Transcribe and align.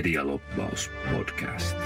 Medialoppaus 0.00 0.90
podcast. 1.12 1.76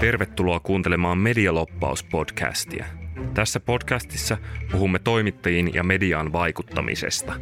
Tervetuloa 0.00 0.60
kuuntelemaan 0.60 1.18
Medialoppaus 1.18 2.02
podcastia. 2.04 2.86
Tässä 3.34 3.60
podcastissa 3.60 4.36
puhumme 4.72 4.98
toimittajiin 4.98 5.74
ja 5.74 5.82
mediaan 5.82 6.32
vaikuttamisesta. 6.32 7.34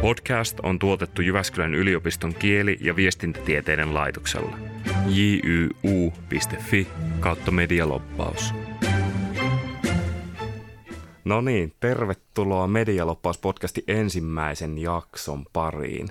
Podcast 0.00 0.60
on 0.60 0.78
tuotettu 0.78 1.22
Jyväskylän 1.22 1.74
yliopiston 1.74 2.34
kieli- 2.34 2.78
ja 2.80 2.96
viestintätieteiden 2.96 3.94
laitoksella. 3.94 4.58
jyu.fi 5.08 6.88
kautta 7.20 7.50
medialoppaus. 7.50 8.54
No 11.24 11.40
niin, 11.40 11.72
tervetuloa 11.80 12.66
Medialoppaus-podcastin 12.66 13.84
ensimmäisen 13.88 14.78
jakson 14.78 15.44
pariin. 15.52 16.08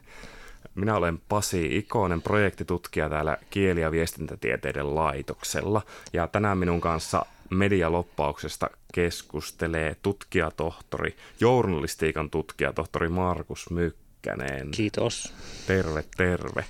Minä 0.76 0.96
olen 0.96 1.22
Pasi 1.30 1.78
Ikonen, 1.78 2.22
projektitutkija 2.22 3.10
täällä 3.10 3.38
kieli- 3.50 3.82
ja 3.82 3.92
viestintätieteiden 3.92 4.96
laitoksella. 4.96 5.82
Ja 6.14 6.28
tänään 6.28 6.58
minun 6.58 6.82
kanssa 6.82 7.26
medialoppauksesta 7.50 8.70
keskustelee 8.94 9.96
tutkijatohtori, 10.02 11.16
journalistiikan 11.40 12.30
tutkijatohtori 12.30 13.10
Markus 13.10 13.70
Mykkänen. 13.70 14.72
Kiitos. 14.72 15.34
Terve, 15.68 16.04
terve. 16.18 16.66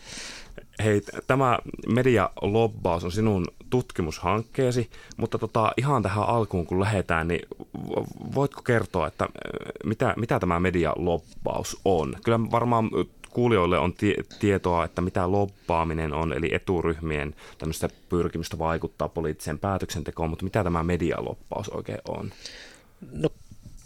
Hei, 0.83 1.01
tämä 1.27 1.59
medialobbaus 1.93 3.03
on 3.03 3.11
sinun 3.11 3.47
tutkimushankkeesi, 3.69 4.89
mutta 5.17 5.37
tota, 5.37 5.71
ihan 5.77 6.03
tähän 6.03 6.23
alkuun 6.23 6.65
kun 6.65 6.79
lähdetään, 6.79 7.27
niin 7.27 7.47
voitko 8.35 8.61
kertoa, 8.61 9.07
että 9.07 9.27
mitä, 9.83 10.13
mitä 10.17 10.39
tämä 10.39 10.59
medialobbaus 10.59 11.81
on? 11.85 12.15
Kyllä 12.23 12.39
varmaan 12.51 12.89
kuulijoille 13.33 13.79
on 13.79 13.93
tie- 13.93 14.23
tietoa, 14.39 14.85
että 14.85 15.01
mitä 15.01 15.31
lobbaaminen 15.31 16.13
on, 16.13 16.33
eli 16.33 16.49
eturyhmien 16.53 17.35
tämmöistä 17.57 17.89
pyrkimystä 18.09 18.59
vaikuttaa 18.59 19.09
poliittiseen 19.09 19.59
päätöksentekoon, 19.59 20.29
mutta 20.29 20.43
mitä 20.43 20.63
tämä 20.63 20.83
medialoppaus 20.83 21.69
oikein 21.69 22.01
on? 22.07 22.31
No 23.11 23.29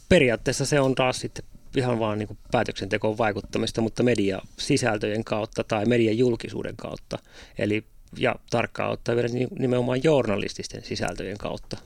periaatteessa 0.10 0.66
se 0.66 0.80
on 0.80 0.96
taas 0.96 1.20
sitten 1.20 1.46
ihan 1.78 2.00
vaan 2.00 2.20
niin 2.20 2.38
päätöksentekoon 2.52 3.18
vaikuttamista, 3.18 3.82
mutta 3.82 4.04
mediasisältöjen 4.04 5.24
kautta 5.24 5.64
tai 5.64 5.86
median 5.86 6.18
julkisuuden 6.18 6.76
kautta. 6.76 7.18
Eli 7.58 7.84
ja 8.18 8.36
tarkkaan 8.50 8.92
ottaa 8.92 9.16
vielä 9.16 9.30
nimenomaan 9.60 10.04
journalististen 10.04 10.84
sisältöjen 10.84 11.38
kautta. 11.38 11.78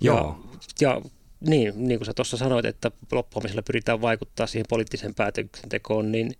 Joo. 0.00 0.40
Ja, 0.80 0.88
ja 0.88 1.02
niin, 1.40 1.88
niin 1.88 1.98
kuin 1.98 2.06
sä 2.06 2.14
tuossa 2.14 2.36
sanoit, 2.36 2.64
että 2.64 2.90
loppuamisella 3.12 3.62
pyritään 3.62 4.00
vaikuttaa 4.00 4.46
siihen 4.46 4.66
poliittiseen 4.68 5.14
päätöksentekoon, 5.14 6.12
niin 6.12 6.34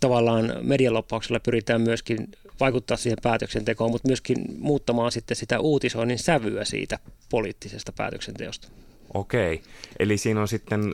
tavallaan 0.00 0.52
medialoppauksella 0.62 1.40
pyritään 1.40 1.80
myöskin 1.80 2.28
vaikuttaa 2.60 2.96
siihen 2.96 3.18
päätöksentekoon, 3.22 3.90
mutta 3.90 4.08
myöskin 4.08 4.36
muuttamaan 4.58 5.12
sitten 5.12 5.36
sitä 5.36 5.60
uutisoinnin 5.60 6.18
sävyä 6.18 6.64
siitä 6.64 6.98
poliittisesta 7.30 7.92
päätöksenteosta. 7.92 8.68
Okei, 9.14 9.62
eli 9.98 10.16
siinä 10.18 10.40
on 10.40 10.48
sitten 10.48 10.92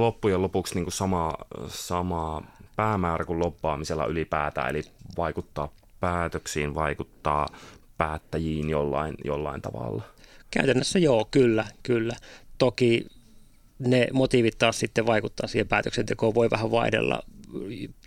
loppujen 0.00 0.42
lopuksi 0.42 0.74
niin 0.74 0.84
kuin 0.84 0.92
sama, 0.92 1.34
sama 1.68 2.42
päämäärä 2.76 3.24
kuin 3.24 3.38
loppaamisella 3.38 4.06
ylipäätään, 4.06 4.70
eli 4.70 4.82
vaikuttaa 5.16 5.72
päätöksiin, 6.00 6.74
vaikuttaa 6.74 7.46
päättäjiin 7.98 8.70
jollain, 8.70 9.14
jollain 9.24 9.62
tavalla. 9.62 10.02
Käytännössä 10.50 10.98
joo, 10.98 11.28
kyllä, 11.30 11.64
kyllä. 11.82 12.16
Toki 12.58 13.06
ne 13.78 14.08
motiivit 14.12 14.58
taas 14.58 14.78
sitten 14.78 15.06
vaikuttaa 15.06 15.46
siihen 15.46 15.68
päätöksentekoon, 15.68 16.34
voi 16.34 16.50
vähän 16.50 16.70
vaihdella 16.70 17.22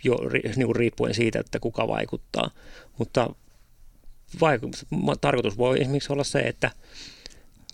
jo 0.04 0.18
niin 0.56 0.76
riippuen 0.76 1.14
siitä, 1.14 1.40
että 1.40 1.60
kuka 1.60 1.88
vaikuttaa. 1.88 2.50
Mutta 2.98 3.30
vaiku- 4.40 5.16
tarkoitus 5.20 5.58
voi 5.58 5.80
esimerkiksi 5.80 6.12
olla 6.12 6.24
se, 6.24 6.38
että 6.38 6.70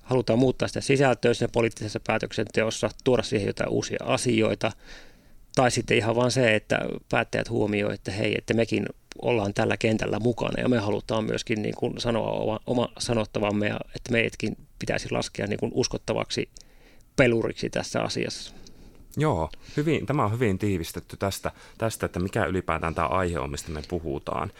halutaan 0.02 0.38
muuttaa 0.38 0.68
sitä 0.68 0.80
sisältöä 0.80 1.34
siinä 1.34 1.50
poliittisessa 1.52 2.00
päätöksenteossa, 2.06 2.90
tuoda 3.04 3.22
siihen 3.22 3.46
jotain 3.46 3.70
uusia 3.70 3.98
asioita, 4.04 4.72
tai 5.54 5.70
sitten 5.70 5.96
ihan 5.96 6.16
vaan 6.16 6.30
se, 6.30 6.54
että 6.54 6.80
päättäjät 7.08 7.50
huomioivat, 7.50 7.94
että 7.94 8.10
hei, 8.10 8.34
että 8.38 8.54
mekin 8.54 8.86
ollaan 9.22 9.54
tällä 9.54 9.76
kentällä 9.76 10.18
mukana 10.18 10.62
ja 10.62 10.68
me 10.68 10.78
halutaan 10.78 11.24
myöskin 11.24 11.62
niin 11.62 11.74
kuin 11.74 12.00
sanoa 12.00 12.30
oma, 12.30 12.60
oma 12.66 12.88
sanottavamme 12.98 13.66
ja 13.68 13.80
että 13.96 14.12
meidätkin 14.12 14.56
pitäisi 14.78 15.10
laskea 15.10 15.46
niin 15.46 15.60
kuin 15.60 15.72
uskottavaksi 15.74 16.50
peluriksi 17.16 17.70
tässä 17.70 18.02
asiassa. 18.02 18.54
Joo, 19.16 19.50
hyvin, 19.76 20.06
tämä 20.06 20.24
on 20.24 20.32
hyvin 20.32 20.58
tiivistetty 20.58 21.16
tästä, 21.16 21.52
tästä, 21.78 22.06
että 22.06 22.20
mikä 22.20 22.44
ylipäätään 22.44 22.94
tämä 22.94 23.06
aihe 23.06 23.38
on, 23.38 23.50
mistä 23.50 23.70
me 23.70 23.82
puhutaan. 23.88 24.52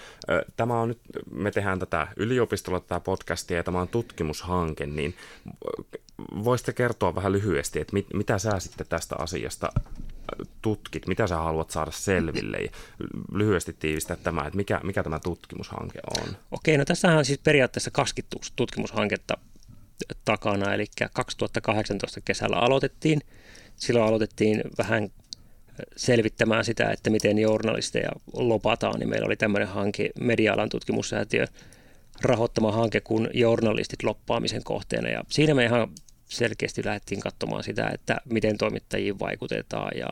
Tämä 0.57 0.81
on 0.81 0.89
nyt, 0.89 1.01
me 1.31 1.51
tehdään 1.51 1.79
tätä 1.79 2.09
yliopistolla 2.17 2.81
tätä 2.81 3.01
podcastia 3.01 3.57
ja 3.57 3.65
tämä 3.65 3.81
on 3.81 3.89
tutkimushanke, 3.89 4.87
niin 4.87 5.15
voisitte 6.45 6.73
kertoa 6.73 7.15
vähän 7.15 7.33
lyhyesti, 7.33 7.81
että 7.81 7.93
mit, 7.93 8.07
mitä 8.15 8.39
sä 8.39 8.61
sitten 8.61 8.87
tästä 8.87 9.17
asiasta 9.19 9.73
tutkit, 10.63 11.07
mitä 11.07 11.27
sä 11.27 11.37
haluat 11.37 11.71
saada 11.71 11.91
selville 11.91 12.57
ja 12.57 12.71
lyhyesti 13.33 13.73
tiivistää 13.73 14.17
tämä, 14.17 14.41
että 14.41 14.57
mikä, 14.57 14.81
mikä 14.83 15.03
tämä 15.03 15.19
tutkimushanke 15.19 15.99
on? 16.21 16.37
Okei, 16.51 16.79
no 16.79 16.85
tässähän 16.85 17.19
on 17.19 17.25
siis 17.25 17.39
periaatteessa 17.39 17.91
kaksi 17.91 18.25
tutkimushanketta 18.57 19.39
takana, 20.25 20.75
eli 20.75 20.87
2018 21.13 22.21
kesällä 22.25 22.57
aloitettiin. 22.57 23.21
Silloin 23.77 24.09
aloitettiin 24.09 24.63
vähän 24.79 25.11
selvittämään 25.97 26.65
sitä, 26.65 26.91
että 26.91 27.11
miten 27.11 27.39
journalisteja 27.39 28.11
lopataan, 28.33 28.99
niin 28.99 29.09
meillä 29.09 29.27
oli 29.27 29.37
tämmöinen 29.37 29.69
hanke, 29.69 30.11
media-alan 30.21 30.69
tutkimussäätiö 30.69 31.45
rahoittama 32.23 32.73
hanke 32.73 33.01
kuin 33.01 33.29
journalistit 33.35 34.03
loppaamisen 34.03 34.65
kohteena. 34.65 35.09
Ja 35.09 35.25
siinä 35.29 35.55
me 35.55 35.65
ihan 35.65 35.89
selkeästi 36.29 36.85
lähdettiin 36.85 37.21
katsomaan 37.21 37.63
sitä, 37.63 37.91
että 37.95 38.17
miten 38.25 38.59
toimittajiin 38.59 39.19
vaikutetaan 39.19 39.99
ja 39.99 40.09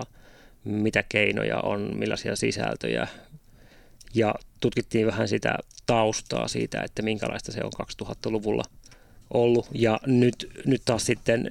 mitä 0.64 1.04
keinoja 1.08 1.60
on, 1.60 1.90
millaisia 1.94 2.36
sisältöjä. 2.36 3.08
Ja 4.14 4.34
tutkittiin 4.60 5.06
vähän 5.06 5.28
sitä 5.28 5.58
taustaa 5.86 6.48
siitä, 6.48 6.80
että 6.80 7.02
minkälaista 7.02 7.52
se 7.52 7.60
on 7.64 7.72
2000-luvulla 8.02 8.64
ollut. 9.30 9.68
Ja 9.72 10.00
nyt, 10.06 10.50
nyt 10.66 10.82
taas 10.84 11.06
sitten 11.06 11.50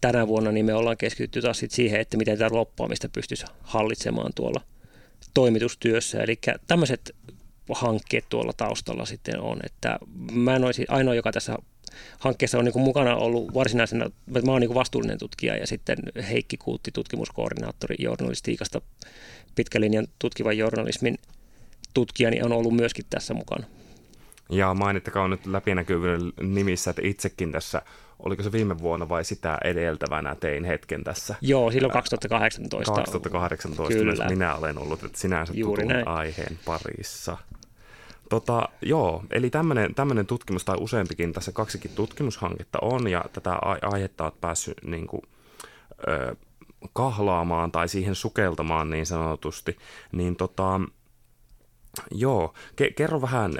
tänä 0.00 0.26
vuonna 0.26 0.52
niin 0.52 0.66
me 0.66 0.74
ollaan 0.74 0.96
keskitytty 0.96 1.42
taas 1.42 1.58
sit 1.58 1.70
siihen, 1.70 2.00
että 2.00 2.16
miten 2.16 2.38
tätä 2.38 2.54
loppuamista 2.54 3.08
pystyisi 3.08 3.44
hallitsemaan 3.62 4.32
tuolla 4.34 4.60
toimitustyössä. 5.34 6.22
Eli 6.22 6.38
tämmöiset 6.66 7.14
hankkeet 7.74 8.24
tuolla 8.28 8.52
taustalla 8.52 9.06
sitten 9.06 9.40
on, 9.40 9.58
että 9.64 9.98
mä 10.32 10.56
en 10.56 10.64
olisi 10.64 10.84
ainoa, 10.88 11.14
joka 11.14 11.32
tässä 11.32 11.56
hankkeessa 12.18 12.58
on 12.58 12.64
niin 12.64 12.80
mukana 12.80 13.16
ollut 13.16 13.54
varsinaisena, 13.54 14.10
mä 14.46 14.52
oon 14.52 14.60
niin 14.60 14.74
vastuullinen 14.74 15.18
tutkija 15.18 15.56
ja 15.56 15.66
sitten 15.66 15.98
Heikki 16.30 16.56
Kuutti, 16.56 16.90
tutkimuskoordinaattori 16.92 17.96
journalistiikasta, 17.98 18.80
pitkälinjan 19.54 20.06
tutkivan 20.18 20.58
journalismin 20.58 21.18
tutkijani 21.94 22.42
on 22.42 22.52
ollut 22.52 22.76
myöskin 22.76 23.04
tässä 23.10 23.34
mukana. 23.34 23.64
Ja 24.50 24.74
mainittakaa 24.74 25.28
nyt 25.28 25.46
läpinäkyvyyden 25.46 26.32
nimissä, 26.40 26.90
että 26.90 27.02
itsekin 27.04 27.52
tässä, 27.52 27.82
oliko 28.18 28.42
se 28.42 28.52
viime 28.52 28.78
vuonna 28.78 29.08
vai 29.08 29.24
sitä 29.24 29.58
edeltävänä 29.64 30.34
tein 30.34 30.64
hetken 30.64 31.04
tässä? 31.04 31.34
Joo, 31.40 31.70
silloin 31.70 31.92
2018. 31.92 32.92
2018 32.94 33.94
Kyllä. 33.94 34.28
minä 34.28 34.54
olen 34.54 34.78
ollut, 34.78 35.04
että 35.04 35.18
sinänsä 35.18 35.52
Juuri 35.56 35.82
tutun 35.82 35.94
näin. 35.94 36.08
aiheen 36.08 36.58
parissa. 36.64 37.36
Tota, 38.30 38.68
joo, 38.82 39.24
eli 39.30 39.50
tämmöinen 39.96 40.26
tutkimus 40.26 40.64
tai 40.64 40.76
useampikin, 40.80 41.32
tässä 41.32 41.52
kaksikin 41.52 41.90
tutkimushanketta 41.94 42.78
on 42.82 43.08
ja 43.08 43.24
tätä 43.32 43.58
aihetta 43.82 44.24
olet 44.24 44.40
päässyt 44.40 44.84
niin 44.84 45.06
kuin, 45.06 45.22
ö, 46.08 46.36
kahlaamaan 46.92 47.72
tai 47.72 47.88
siihen 47.88 48.14
sukeltamaan 48.14 48.90
niin 48.90 49.06
sanotusti, 49.06 49.76
niin 50.12 50.36
tota, 50.36 50.80
Joo, 52.10 52.54
Ke- 52.82 52.92
kerro 52.96 53.22
vähän, 53.22 53.52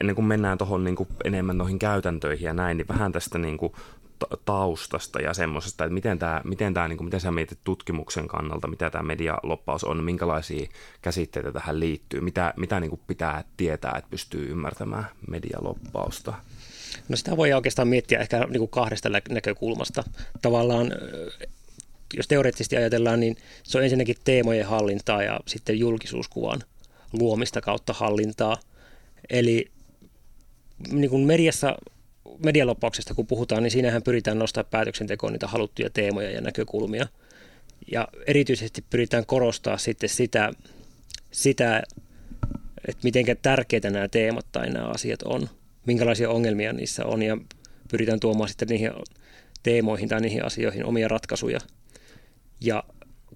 ennen 0.00 0.14
kuin 0.14 0.24
mennään 0.24 0.58
tuohon 0.58 0.84
niin 0.84 0.96
enemmän 1.24 1.58
noihin 1.58 1.78
käytäntöihin 1.78 2.44
ja 2.44 2.54
näin, 2.54 2.76
niin 2.76 2.88
vähän 2.88 3.12
tästä 3.12 3.38
niin 3.38 3.58
kuin, 3.58 3.72
taustasta 4.44 5.20
ja 5.20 5.34
semmoisesta, 5.34 5.84
että 5.84 5.94
miten, 5.94 6.18
tämä, 6.18 6.40
miten, 6.44 6.74
tämä, 6.74 6.88
niin 6.88 6.96
kuin, 6.96 7.06
miten 7.06 7.20
sä 7.20 7.30
mietit 7.30 7.58
tutkimuksen 7.64 8.28
kannalta, 8.28 8.68
mitä 8.68 8.90
tämä 8.90 9.02
medialoppaus 9.02 9.84
on, 9.84 10.04
minkälaisia 10.04 10.68
käsitteitä 11.02 11.52
tähän 11.52 11.80
liittyy, 11.80 12.20
mitä, 12.20 12.54
mitä 12.56 12.80
niin 12.80 12.90
kuin 12.90 13.00
pitää 13.06 13.44
tietää, 13.56 13.94
että 13.98 14.10
pystyy 14.10 14.50
ymmärtämään 14.50 15.06
medialoppausta? 15.28 16.34
No 17.08 17.16
sitä 17.16 17.36
voi 17.36 17.52
oikeastaan 17.52 17.88
miettiä 17.88 18.18
ehkä 18.18 18.38
niin 18.38 18.58
kuin 18.58 18.70
kahdesta 18.70 19.08
näkökulmasta. 19.30 20.04
Tavallaan 20.42 20.92
jos 22.14 22.28
teoreettisesti 22.28 22.76
ajatellaan, 22.76 23.20
niin 23.20 23.36
se 23.62 23.78
on 23.78 23.84
ensinnäkin 23.84 24.16
teemojen 24.24 24.66
hallintaa 24.66 25.22
ja 25.22 25.40
sitten 25.46 25.78
julkisuuskuvan 25.78 26.62
luomista 27.12 27.60
kautta 27.60 27.92
hallintaa. 27.92 28.56
Eli 29.30 29.70
niin 30.90 31.10
kuin 31.10 31.26
mediassa 31.26 31.76
medialoppauksesta 32.44 33.14
kun 33.14 33.26
puhutaan, 33.26 33.62
niin 33.62 33.70
siinähän 33.70 34.02
pyritään 34.02 34.38
nostamaan 34.38 34.70
päätöksentekoon 34.70 35.32
niitä 35.32 35.46
haluttuja 35.46 35.90
teemoja 35.90 36.30
ja 36.30 36.40
näkökulmia. 36.40 37.06
Ja 37.92 38.08
erityisesti 38.26 38.84
pyritään 38.90 39.26
korostaa 39.26 39.78
sitten 39.78 40.08
sitä 40.08 40.52
sitä, 41.30 41.82
että 42.88 43.00
miten 43.04 43.24
tärkeitä 43.42 43.90
nämä 43.90 44.08
teemat 44.08 44.46
tai 44.52 44.70
nämä 44.70 44.86
asiat 44.86 45.22
on, 45.22 45.48
minkälaisia 45.86 46.30
ongelmia 46.30 46.72
niissä 46.72 47.04
on 47.04 47.22
ja 47.22 47.38
pyritään 47.90 48.20
tuomaan 48.20 48.48
sitten 48.48 48.68
niihin 48.68 48.90
teemoihin 49.62 50.08
tai 50.08 50.20
niihin 50.20 50.44
asioihin 50.44 50.84
omia 50.84 51.08
ratkaisuja 51.08 51.58
ja 52.60 52.84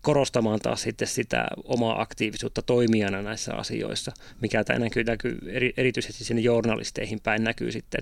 korostamaan 0.00 0.60
taas 0.60 0.82
sitten 0.82 1.08
sitä 1.08 1.46
omaa 1.64 2.02
aktiivisuutta 2.02 2.62
toimijana 2.62 3.22
näissä 3.22 3.54
asioissa, 3.54 4.12
mikä 4.40 4.64
tämä 4.64 4.78
näkyy, 4.78 5.04
näkyy 5.04 5.38
erityisesti 5.76 6.24
sinne 6.24 6.42
journalisteihin 6.42 7.20
päin 7.20 7.44
näkyy 7.44 7.72
sitten 7.72 8.00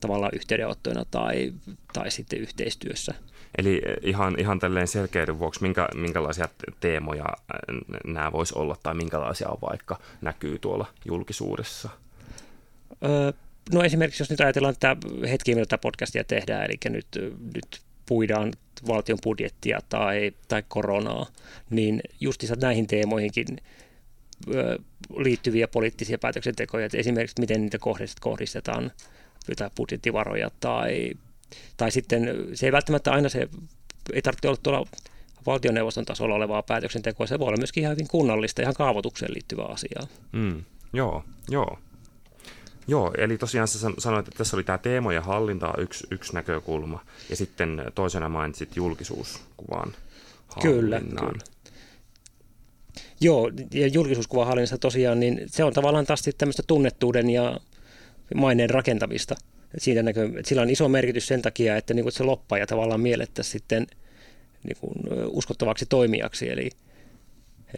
tavallaan 0.00 0.32
yhteydenottoina 0.34 1.04
tai, 1.10 1.52
tai 1.92 2.10
sitten 2.10 2.38
yhteistyössä. 2.38 3.14
Eli 3.58 3.82
ihan, 4.02 4.34
ihan 4.38 4.58
tälleen 4.58 4.88
selkeyden 4.88 5.38
vuoksi, 5.38 5.62
minkä, 5.62 5.88
minkälaisia 5.94 6.48
teemoja 6.80 7.24
nämä 8.04 8.32
voisi 8.32 8.54
olla 8.58 8.76
tai 8.82 8.94
minkälaisia 8.94 9.48
on 9.48 9.58
vaikka 9.62 9.98
näkyy 10.20 10.58
tuolla 10.58 10.86
julkisuudessa? 11.04 11.88
Öö, 13.04 13.32
no 13.72 13.82
esimerkiksi 13.82 14.22
jos 14.22 14.30
nyt 14.30 14.40
ajatellaan 14.40 14.74
tätä 14.80 14.96
hetkiä, 15.30 15.54
mitä 15.54 15.66
tätä 15.66 15.80
podcastia 15.80 16.24
tehdään, 16.24 16.64
eli 16.64 16.78
nyt, 16.88 17.06
nyt 17.54 17.80
puidaan 18.06 18.52
valtion 18.86 19.18
budjettia 19.24 19.78
tai, 19.88 20.32
tai 20.48 20.62
koronaa, 20.68 21.26
niin 21.70 22.00
justissa 22.20 22.54
näihin 22.60 22.86
teemoihinkin 22.86 23.46
liittyviä 25.16 25.68
poliittisia 25.68 26.18
päätöksentekoja, 26.18 26.86
että 26.86 26.98
esimerkiksi 26.98 27.40
miten 27.40 27.62
niitä 27.62 27.78
kohdistetaan 28.20 28.92
jotain 29.48 29.70
budjettivaroja 29.76 30.50
tai, 30.60 31.12
tai 31.76 31.90
sitten 31.90 32.34
se 32.54 32.66
ei 32.66 32.72
välttämättä 32.72 33.12
aina 33.12 33.28
se, 33.28 33.48
ei 34.12 34.22
tarvitse 34.22 34.48
olla 34.48 34.58
tuolla 34.62 34.86
valtioneuvoston 35.46 36.04
tasolla 36.04 36.34
olevaa 36.34 36.62
päätöksentekoa, 36.62 37.26
se 37.26 37.38
voi 37.38 37.48
olla 37.48 37.56
myöskin 37.56 37.80
ihan 37.82 37.92
hyvin 37.92 38.08
kunnallista, 38.08 38.62
ihan 38.62 38.74
kaavoitukseen 38.74 39.34
liittyvää 39.34 39.66
asiaa. 39.66 40.06
Mm, 40.32 40.64
joo, 40.92 41.24
joo. 41.48 41.78
Joo, 42.86 43.12
eli 43.18 43.38
tosiaan 43.38 43.68
sä 43.68 43.78
sanoit, 43.98 44.28
että 44.28 44.38
tässä 44.38 44.56
oli 44.56 44.64
tämä 44.64 44.78
teemojen 44.78 45.22
hallinta 45.22 45.74
yksi, 45.78 46.06
yksi 46.10 46.34
näkökulma, 46.34 47.04
ja 47.30 47.36
sitten 47.36 47.82
toisena 47.94 48.28
mainitsit 48.28 48.76
julkisuuskuvan 48.76 49.94
Kyllä, 50.62 51.00
kyllä. 51.00 51.44
Joo, 53.20 53.50
ja 53.72 53.86
julkisuuskuvan 53.86 54.46
hallinnassa 54.46 54.78
tosiaan, 54.78 55.20
niin 55.20 55.40
se 55.46 55.64
on 55.64 55.72
tavallaan 55.72 56.06
taas 56.06 56.22
tämmöistä 56.38 56.62
tunnettuuden 56.66 57.30
ja 57.30 57.60
maineen 58.34 58.70
rakentamista. 58.70 59.34
Siitä 59.78 60.02
näkö, 60.02 60.24
että 60.24 60.48
sillä 60.48 60.62
on 60.62 60.70
iso 60.70 60.88
merkitys 60.88 61.26
sen 61.26 61.42
takia, 61.42 61.76
että 61.76 61.94
niin 61.94 62.02
kuin 62.02 62.12
se 62.12 62.24
loppaaja 62.24 62.66
tavallaan 62.66 63.00
miellettäisiin 63.00 63.52
sitten 63.52 63.86
niin 64.62 64.76
kuin 64.80 64.92
uskottavaksi 65.26 65.86
toimijaksi. 65.86 66.50
Eli, 66.50 66.70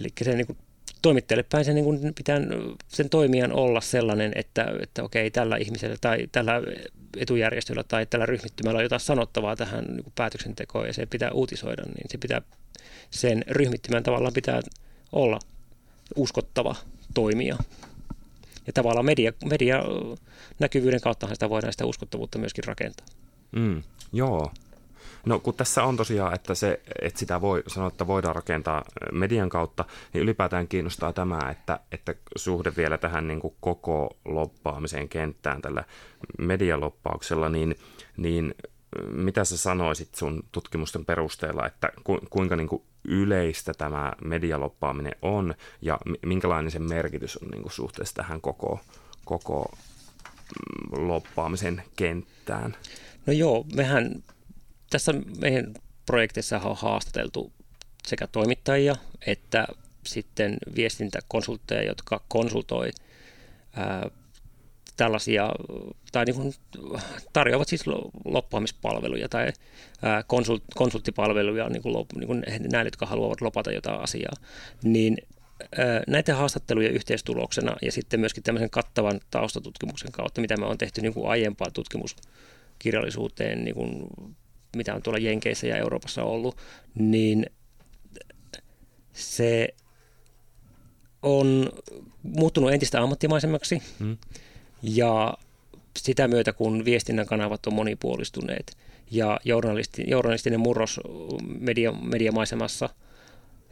eli 0.00 0.08
se 0.22 0.34
niin 0.34 0.46
kuin 0.46 0.58
toimittajalle 1.02 1.46
päin 1.52 1.64
se 1.64 1.72
niin 1.72 1.84
kuin 1.84 2.14
pitää 2.14 2.40
sen 2.88 3.08
toimijan 3.08 3.52
olla 3.52 3.81
sellainen, 3.81 4.32
että, 4.34 4.66
että 4.82 5.02
okei, 5.02 5.31
tällä 5.31 5.56
ihmisellä 5.56 5.96
tai 6.00 6.28
tällä 6.32 6.62
etujärjestöllä 7.16 7.84
tai 7.88 8.06
tällä 8.06 8.26
ryhmittymällä 8.26 8.78
on 8.78 8.84
jotain 8.84 9.00
sanottavaa 9.00 9.56
tähän 9.56 9.84
niin 9.84 10.02
kuin 10.02 10.12
päätöksentekoon 10.14 10.87
ja 10.87 10.93
se 10.93 11.06
pitää 11.06 11.31
uutisoida, 11.31 11.82
niin 11.82 12.06
se 12.10 12.19
pitää 12.19 12.43
sen 13.10 13.44
ryhmittymän 13.48 14.02
tavallaan 14.02 14.32
pitää 14.32 14.60
olla 15.12 15.38
uskottava 16.16 16.75
toimija. 17.14 17.56
Ja 18.67 18.73
tavallaan 18.73 19.07
media, 19.07 19.33
media 19.51 19.83
näkyvyyden 20.59 21.01
kautta 21.01 21.29
sitä 21.29 21.51
voidaan 21.51 21.73
sitä 21.73 21.87
uskottavuutta 21.87 22.39
myöskin 22.39 22.65
rakentaa. 22.65 23.07
Mm, 23.53 23.83
joo. 24.13 24.51
No 25.27 25.39
kun 25.39 25.55
tässä 25.55 25.85
on 25.85 25.97
tosiaan, 25.97 26.35
että, 26.35 26.55
se, 26.55 26.81
että 27.03 27.19
sitä 27.19 27.41
voi 27.41 27.63
sanoa, 27.67 27.89
että 27.89 28.07
voidaan 28.07 28.35
rakentaa 28.35 28.85
median 29.13 29.49
kautta, 29.49 29.85
niin 30.13 30.23
ylipäätään 30.23 30.69
kiinnostaa 30.69 31.13
tämä, 31.13 31.39
että, 31.51 31.81
että 31.93 32.15
suhde 32.37 32.73
vielä 32.77 32.99
tähän 32.99 33.29
niin 33.29 33.41
kuin 33.41 33.55
koko 33.61 34.17
loppaamiseen 34.25 35.09
kenttään 35.09 35.63
tällä 35.63 35.85
medialoppauksella, 36.39 37.49
niin, 37.49 37.77
niin 38.17 38.55
mitä 39.12 39.44
sä 39.44 39.56
sanoisit 39.56 40.14
sun 40.14 40.43
tutkimusten 40.52 41.04
perusteella, 41.04 41.66
että 41.66 41.93
ku, 42.04 42.19
kuinka 42.31 42.56
niin 42.56 42.69
kuin 42.69 42.82
yleistä 43.04 43.72
tämä 43.75 44.12
medialoppaaminen 44.25 45.12
on 45.22 45.54
ja 45.82 45.98
minkälainen 46.26 46.70
sen 46.70 46.82
merkitys 46.82 47.37
on 47.37 47.48
niin 47.48 47.62
kuin 47.62 47.72
suhteessa 47.72 48.14
tähän 48.14 48.40
koko, 48.40 48.81
koko 49.25 49.70
mm, 49.72 51.08
loppaamisen 51.08 51.82
kenttään? 51.96 52.76
No 53.26 53.32
joo, 53.32 53.66
mehän 53.75 54.22
tässä 54.90 55.14
meidän 55.40 55.75
projektissa 56.06 56.60
on 56.60 56.76
haastateltu 56.76 57.52
sekä 58.06 58.26
toimittajia 58.26 58.96
että 59.26 59.66
sitten 60.06 60.56
viestintäkonsultteja, 60.76 61.82
jotka 61.82 62.20
konsultoi 62.28 62.90
ää, 63.72 64.10
tällaisia, 64.96 65.50
tai 66.12 66.25
niin 66.25 66.37
kuin 66.37 66.54
tarjoavat 67.32 67.69
siis 67.69 67.84
loppuamispalveluja 68.25 69.28
tai 69.28 69.52
konsult, 70.26 70.62
konsulttipalveluja 70.75 71.69
niin 71.69 71.82
kuin, 71.82 72.06
niin 72.14 72.26
kuin 72.26 72.44
näille, 72.72 72.87
jotka 72.87 73.06
haluavat 73.06 73.40
lopata 73.40 73.72
jotain 73.72 74.00
asiaa, 74.00 74.32
niin 74.82 75.16
näiden 76.06 76.37
haastattelujen 76.37 76.93
yhteistuloksena 76.93 77.76
ja 77.82 77.93
sitten 77.93 78.20
myöskin 78.20 78.43
tämmöisen 78.43 78.70
kattavan 78.70 79.20
taustatutkimuksen 79.31 80.12
kautta, 80.12 80.40
mitä 80.40 80.56
me 80.56 80.66
on 80.66 80.78
tehty 80.78 81.00
niin 81.00 81.14
kuin 81.14 81.28
aiempaan 81.28 81.72
tutkimuskirjallisuuteen 81.72 83.64
niin 83.64 83.75
kuin 83.75 84.06
mitä 84.76 84.94
on 84.94 85.02
tuolla 85.02 85.19
Jenkeissä 85.19 85.66
ja 85.66 85.76
Euroopassa 85.76 86.22
ollut, 86.22 86.56
niin 86.94 87.46
se 89.12 89.69
on 91.22 91.72
muuttunut 92.22 92.72
entistä 92.72 93.02
ammattimaisemmaksi 93.02 93.82
hmm. 93.98 94.16
Ja 94.82 95.34
sitä 95.99 96.28
myötä, 96.28 96.52
kun 96.52 96.84
viestinnän 96.84 97.26
kanavat 97.26 97.67
on 97.67 97.75
monipuolistuneet 97.75 98.76
ja 99.11 99.40
journalisti, 99.44 100.05
journalistinen 100.06 100.61
murros 100.61 101.00
media, 101.58 101.93
mediamaisemassa 101.93 102.88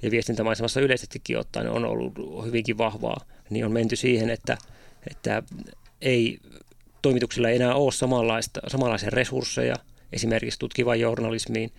ja 0.02 0.10
viestintämaisemassa 0.10 0.80
yleisestikin 0.80 1.38
ottaen 1.38 1.70
on 1.70 1.84
ollut 1.84 2.12
hyvinkin 2.44 2.78
vahvaa, 2.78 3.24
niin 3.50 3.66
on 3.66 3.72
menty 3.72 3.96
siihen, 3.96 4.30
että, 4.30 4.58
että 5.10 5.42
ei 6.00 6.38
toimituksilla 7.02 7.48
ei 7.48 7.56
enää 7.56 7.74
ole 7.74 7.92
samanlaista, 7.92 8.60
samanlaisia 8.68 9.10
resursseja– 9.10 9.74
esimerkiksi 10.14 10.58
tutkivaan 10.58 11.00
journalismiin, 11.00 11.70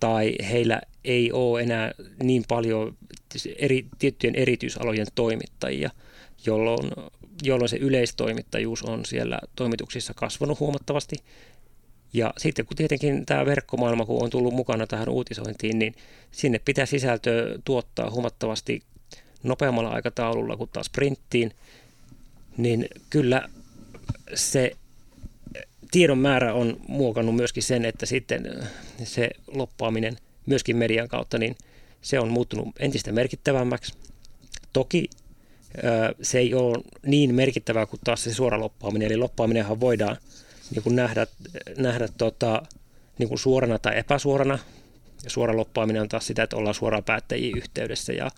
tai 0.00 0.34
heillä 0.50 0.80
ei 1.04 1.32
ole 1.32 1.60
enää 1.60 1.92
niin 2.22 2.44
paljon 2.48 2.96
eri, 3.58 3.86
tiettyjen 3.98 4.34
erityisalojen 4.34 5.06
toimittajia, 5.14 5.90
jolloin, 6.46 6.90
jolloin 7.42 7.68
se 7.68 7.76
yleistoimittajuus 7.76 8.82
on 8.82 9.04
siellä 9.04 9.38
toimituksissa 9.56 10.14
kasvanut 10.14 10.60
huomattavasti. 10.60 11.16
Ja 12.12 12.34
sitten 12.36 12.66
kun 12.66 12.76
tietenkin 12.76 13.26
tämä 13.26 13.46
verkkomaailma, 13.46 14.06
kun 14.06 14.22
on 14.22 14.30
tullut 14.30 14.54
mukana 14.54 14.86
tähän 14.86 15.08
uutisointiin, 15.08 15.78
niin 15.78 15.94
sinne 16.30 16.58
pitää 16.58 16.86
sisältöä 16.86 17.58
tuottaa 17.64 18.10
huomattavasti 18.10 18.82
nopeammalla 19.42 19.90
aikataululla 19.90 20.56
kuin 20.56 20.70
taas 20.72 20.90
printtiin, 20.90 21.52
niin 22.56 22.88
kyllä 23.10 23.48
se 24.34 24.72
tiedon 25.90 26.18
määrä 26.18 26.54
on 26.54 26.76
muokannut 26.88 27.36
myöskin 27.36 27.62
sen, 27.62 27.84
että 27.84 28.06
sitten 28.06 28.68
se 29.04 29.30
loppaaminen 29.46 30.16
myöskin 30.46 30.76
median 30.76 31.08
kautta, 31.08 31.38
niin 31.38 31.56
se 32.02 32.20
on 32.20 32.28
muuttunut 32.28 32.68
entistä 32.78 33.12
merkittävämmäksi. 33.12 33.92
Toki 34.72 35.08
se 36.22 36.38
ei 36.38 36.54
ole 36.54 36.84
niin 37.06 37.34
merkittävää 37.34 37.86
kuin 37.86 38.00
taas 38.04 38.24
se 38.24 38.34
suora 38.34 38.60
loppaaminen, 38.60 39.06
eli 39.06 39.16
loppaaminenhan 39.16 39.80
voidaan 39.80 40.16
niin 40.70 40.82
kuin 40.82 40.96
nähdä, 40.96 41.26
nähdä 41.76 42.08
tota, 42.18 42.62
niin 43.18 43.28
kuin 43.28 43.38
suorana 43.38 43.78
tai 43.78 43.98
epäsuorana. 43.98 44.58
Ja 45.24 45.30
suora 45.30 45.56
loppaaminen 45.56 46.02
on 46.02 46.08
taas 46.08 46.26
sitä, 46.26 46.42
että 46.42 46.56
ollaan 46.56 46.74
suoraan 46.74 47.04
päättäjiin 47.04 47.58
yhteydessä 47.58 48.12
ja 48.12 48.30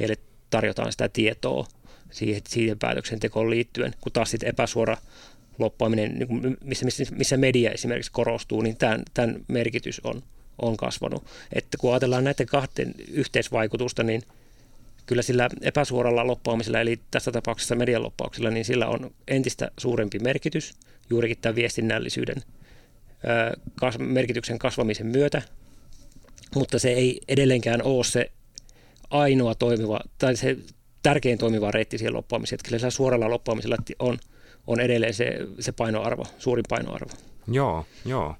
heille 0.00 0.16
tarjotaan 0.50 0.92
sitä 0.92 1.08
tietoa 1.08 1.66
siihen, 2.10 2.42
siihen 2.48 2.78
päätöksentekoon 2.78 3.50
liittyen, 3.50 3.94
kun 4.00 4.12
taas 4.12 4.30
sitten 4.30 4.48
epäsuora 4.48 4.96
loppaaminen, 5.58 6.18
niin 6.18 6.56
missä, 6.64 6.84
missä, 6.84 7.04
missä 7.10 7.36
media 7.36 7.70
esimerkiksi 7.70 8.12
korostuu, 8.12 8.62
niin 8.62 8.76
tämän, 8.76 9.02
tämän 9.14 9.36
merkitys 9.48 10.00
on, 10.04 10.22
on 10.62 10.76
kasvanut. 10.76 11.24
Että 11.52 11.78
kun 11.78 11.92
ajatellaan 11.92 12.24
näiden 12.24 12.46
kahden 12.46 12.94
yhteisvaikutusta, 13.12 14.02
niin 14.02 14.22
kyllä 15.06 15.22
sillä 15.22 15.48
epäsuoralla 15.62 16.26
loppaamisella, 16.26 16.80
eli 16.80 17.00
tässä 17.10 17.32
tapauksessa 17.32 17.74
median 17.74 18.02
loppauksella, 18.02 18.50
niin 18.50 18.64
sillä 18.64 18.86
on 18.86 19.10
entistä 19.28 19.70
suurempi 19.78 20.18
merkitys 20.18 20.74
juurikin 21.10 21.38
tämän 21.40 21.56
viestinnällisyyden 21.56 22.42
kas, 23.74 23.98
merkityksen 23.98 24.58
kasvamisen 24.58 25.06
myötä, 25.06 25.42
mutta 26.54 26.78
se 26.78 26.92
ei 26.92 27.20
edelleenkään 27.28 27.82
ole 27.82 28.04
se 28.04 28.30
ainoa 29.10 29.54
toimiva, 29.54 30.00
tai 30.18 30.36
se 30.36 30.56
tärkein 31.02 31.38
toimiva 31.38 31.70
reitti 31.70 31.98
siihen 31.98 32.14
loppaamiseen. 32.14 32.56
Että 32.56 32.68
kyllä 32.68 32.90
suoralla 32.90 33.30
loppaamisella 33.30 33.76
on– 33.98 34.18
on 34.66 34.80
edelleen 34.80 35.14
se, 35.14 35.38
se 35.60 35.72
painoarvo, 35.72 36.24
suurin 36.38 36.64
painoarvo. 36.68 37.10
Joo, 37.48 37.86
joo. 38.04 38.36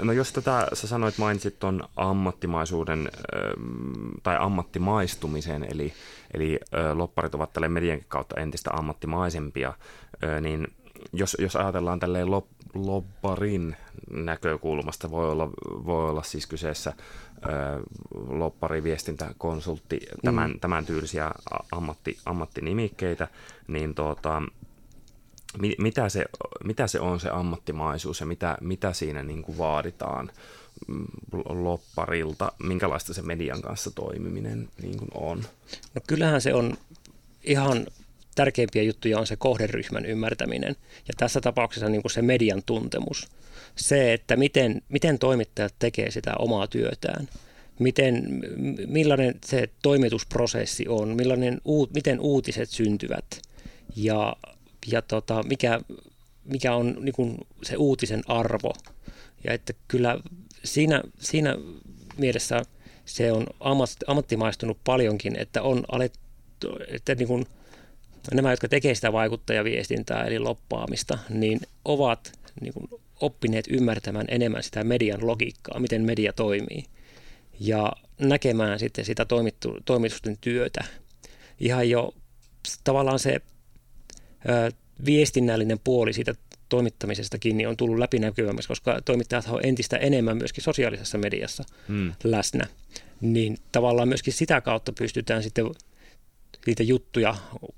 No 0.00 0.12
jos 0.12 0.32
tätä, 0.32 0.68
sä 0.72 0.86
sanoit, 0.86 1.18
mainitsit 1.18 1.58
tuon 1.58 1.88
ammattimaisuuden 1.96 3.10
tai 4.22 4.36
ammattimaistumisen, 4.40 5.66
eli, 5.70 5.92
eli 6.34 6.60
lopparit 6.94 7.34
ovat 7.34 7.52
tälle 7.52 7.68
median 7.68 8.00
kautta 8.08 8.40
entistä 8.40 8.70
ammattimaisempia, 8.72 9.74
niin 10.40 10.68
jos, 11.12 11.36
jos 11.40 11.56
ajatellaan 11.56 12.00
tälleen 12.00 12.30
lop, 12.30 12.46
lopparin 12.74 13.76
näkökulmasta, 14.10 15.10
voi 15.10 15.30
olla, 15.30 15.50
voi 15.86 16.10
olla 16.10 16.22
siis 16.22 16.46
kyseessä 16.46 16.92
loppari, 18.28 18.82
viestintäkonsultti, 18.82 20.00
tämän, 20.24 20.50
mm. 20.50 20.60
tämän 20.60 20.86
tyylisiä 20.86 21.30
ammatti, 21.72 22.18
ammattinimikkeitä, 22.26 23.28
niin 23.68 23.94
tuota, 23.94 24.42
mitä 25.78 26.08
se, 26.08 26.24
mitä 26.64 26.86
se 26.86 27.00
on 27.00 27.20
se 27.20 27.28
ammattimaisuus 27.28 28.20
ja 28.20 28.26
mitä, 28.26 28.58
mitä 28.60 28.92
siinä 28.92 29.22
niin 29.22 29.42
kuin 29.42 29.58
vaaditaan 29.58 30.30
mm, 30.86 31.04
lopparilta, 31.44 32.52
minkälaista 32.62 33.14
se 33.14 33.22
median 33.22 33.62
kanssa 33.62 33.90
toimiminen 33.90 34.68
niin 34.82 34.98
kuin 34.98 35.10
on? 35.14 35.44
No 35.94 36.00
kyllähän 36.06 36.40
se 36.40 36.54
on 36.54 36.76
ihan 37.44 37.86
tärkeimpiä 38.34 38.82
juttuja 38.82 39.18
on 39.18 39.26
se 39.26 39.36
kohderyhmän 39.36 40.06
ymmärtäminen. 40.06 40.76
Ja 41.08 41.14
tässä 41.16 41.40
tapauksessa 41.40 41.88
niin 41.88 42.02
kuin 42.02 42.12
se 42.12 42.22
median 42.22 42.62
tuntemus. 42.66 43.28
Se, 43.76 44.12
että 44.12 44.36
miten, 44.36 44.82
miten 44.88 45.18
toimittajat 45.18 45.74
tekee 45.78 46.10
sitä 46.10 46.34
omaa 46.38 46.66
työtään, 46.66 47.28
miten, 47.78 48.42
millainen 48.86 49.34
se 49.44 49.68
toimitusprosessi 49.82 50.88
on, 50.88 51.08
millainen, 51.08 51.60
miten 51.94 52.20
uutiset 52.20 52.70
syntyvät. 52.70 53.42
Ja 53.96 54.36
ja 54.92 55.02
tota, 55.02 55.42
mikä, 55.42 55.80
mikä 56.44 56.74
on 56.74 56.96
niin 57.00 57.12
kuin 57.12 57.38
se 57.62 57.76
uutisen 57.76 58.22
arvo. 58.28 58.72
Ja 59.44 59.52
että 59.52 59.72
kyllä 59.88 60.20
siinä, 60.64 61.02
siinä 61.18 61.56
mielessä 62.18 62.62
se 63.04 63.32
on 63.32 63.46
ammattimaistunut 64.06 64.78
paljonkin, 64.84 65.36
että 65.36 65.62
on 65.62 65.84
alettu, 65.92 66.78
että 66.88 67.14
niin 67.14 67.28
kuin 67.28 67.46
nämä, 68.34 68.50
jotka 68.50 68.68
tekevät 68.68 68.96
sitä 68.96 69.12
vaikuttajaviestintää 69.12 70.24
eli 70.24 70.38
loppaamista, 70.38 71.18
niin 71.30 71.60
ovat 71.84 72.32
niin 72.60 72.72
kuin 72.72 73.02
oppineet 73.20 73.64
ymmärtämään 73.70 74.26
enemmän 74.28 74.62
sitä 74.62 74.84
median 74.84 75.26
logiikkaa, 75.26 75.80
miten 75.80 76.02
media 76.02 76.32
toimii 76.32 76.84
ja 77.60 77.92
näkemään 78.18 78.78
sitten 78.78 79.04
sitä 79.04 79.26
toimitusten 79.84 80.38
työtä. 80.40 80.84
Ihan 81.60 81.90
jo 81.90 82.14
tavallaan 82.84 83.18
se 83.18 83.40
viestinnällinen 85.06 85.78
puoli 85.84 86.12
siitä 86.12 86.34
toimittamisestakin 86.68 87.56
niin 87.56 87.68
on 87.68 87.76
tullut 87.76 87.98
läpinäkyvämmäksi, 87.98 88.68
koska 88.68 89.00
toimittajat 89.04 89.46
on 89.48 89.60
entistä 89.66 89.96
enemmän 89.96 90.36
myöskin 90.36 90.64
sosiaalisessa 90.64 91.18
mediassa 91.18 91.64
hmm. 91.88 92.12
läsnä. 92.24 92.66
Niin 93.20 93.58
tavallaan 93.72 94.08
myöskin 94.08 94.32
sitä 94.32 94.60
kautta 94.60 94.92
pystytään 94.92 95.42
sitten 95.42 95.66
niitä 96.66 96.82
juttuja 96.82 97.34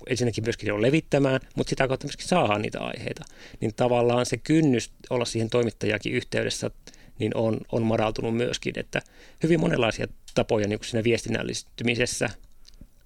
ensinnäkin 0.07 0.43
myöskin 0.43 0.67
jo 0.67 0.81
levittämään, 0.81 1.39
mutta 1.55 1.69
sitä 1.69 1.87
kautta 1.87 2.07
myöskin 2.07 2.27
saadaan 2.27 2.61
niitä 2.61 2.79
aiheita. 2.79 3.25
Niin 3.59 3.73
tavallaan 3.75 4.25
se 4.25 4.37
kynnys 4.37 4.91
olla 5.09 5.25
siihen 5.25 5.49
toimittajakin 5.49 6.13
yhteydessä 6.13 6.71
niin 7.19 7.37
on, 7.37 7.61
on 7.71 7.83
madaltunut 7.83 8.37
myöskin, 8.37 8.79
että 8.79 9.01
hyvin 9.43 9.59
monenlaisia 9.59 10.07
tapoja 10.35 10.67
niin 10.67 10.79
siinä 10.83 11.03
viestinnällistymisessä 11.03 12.29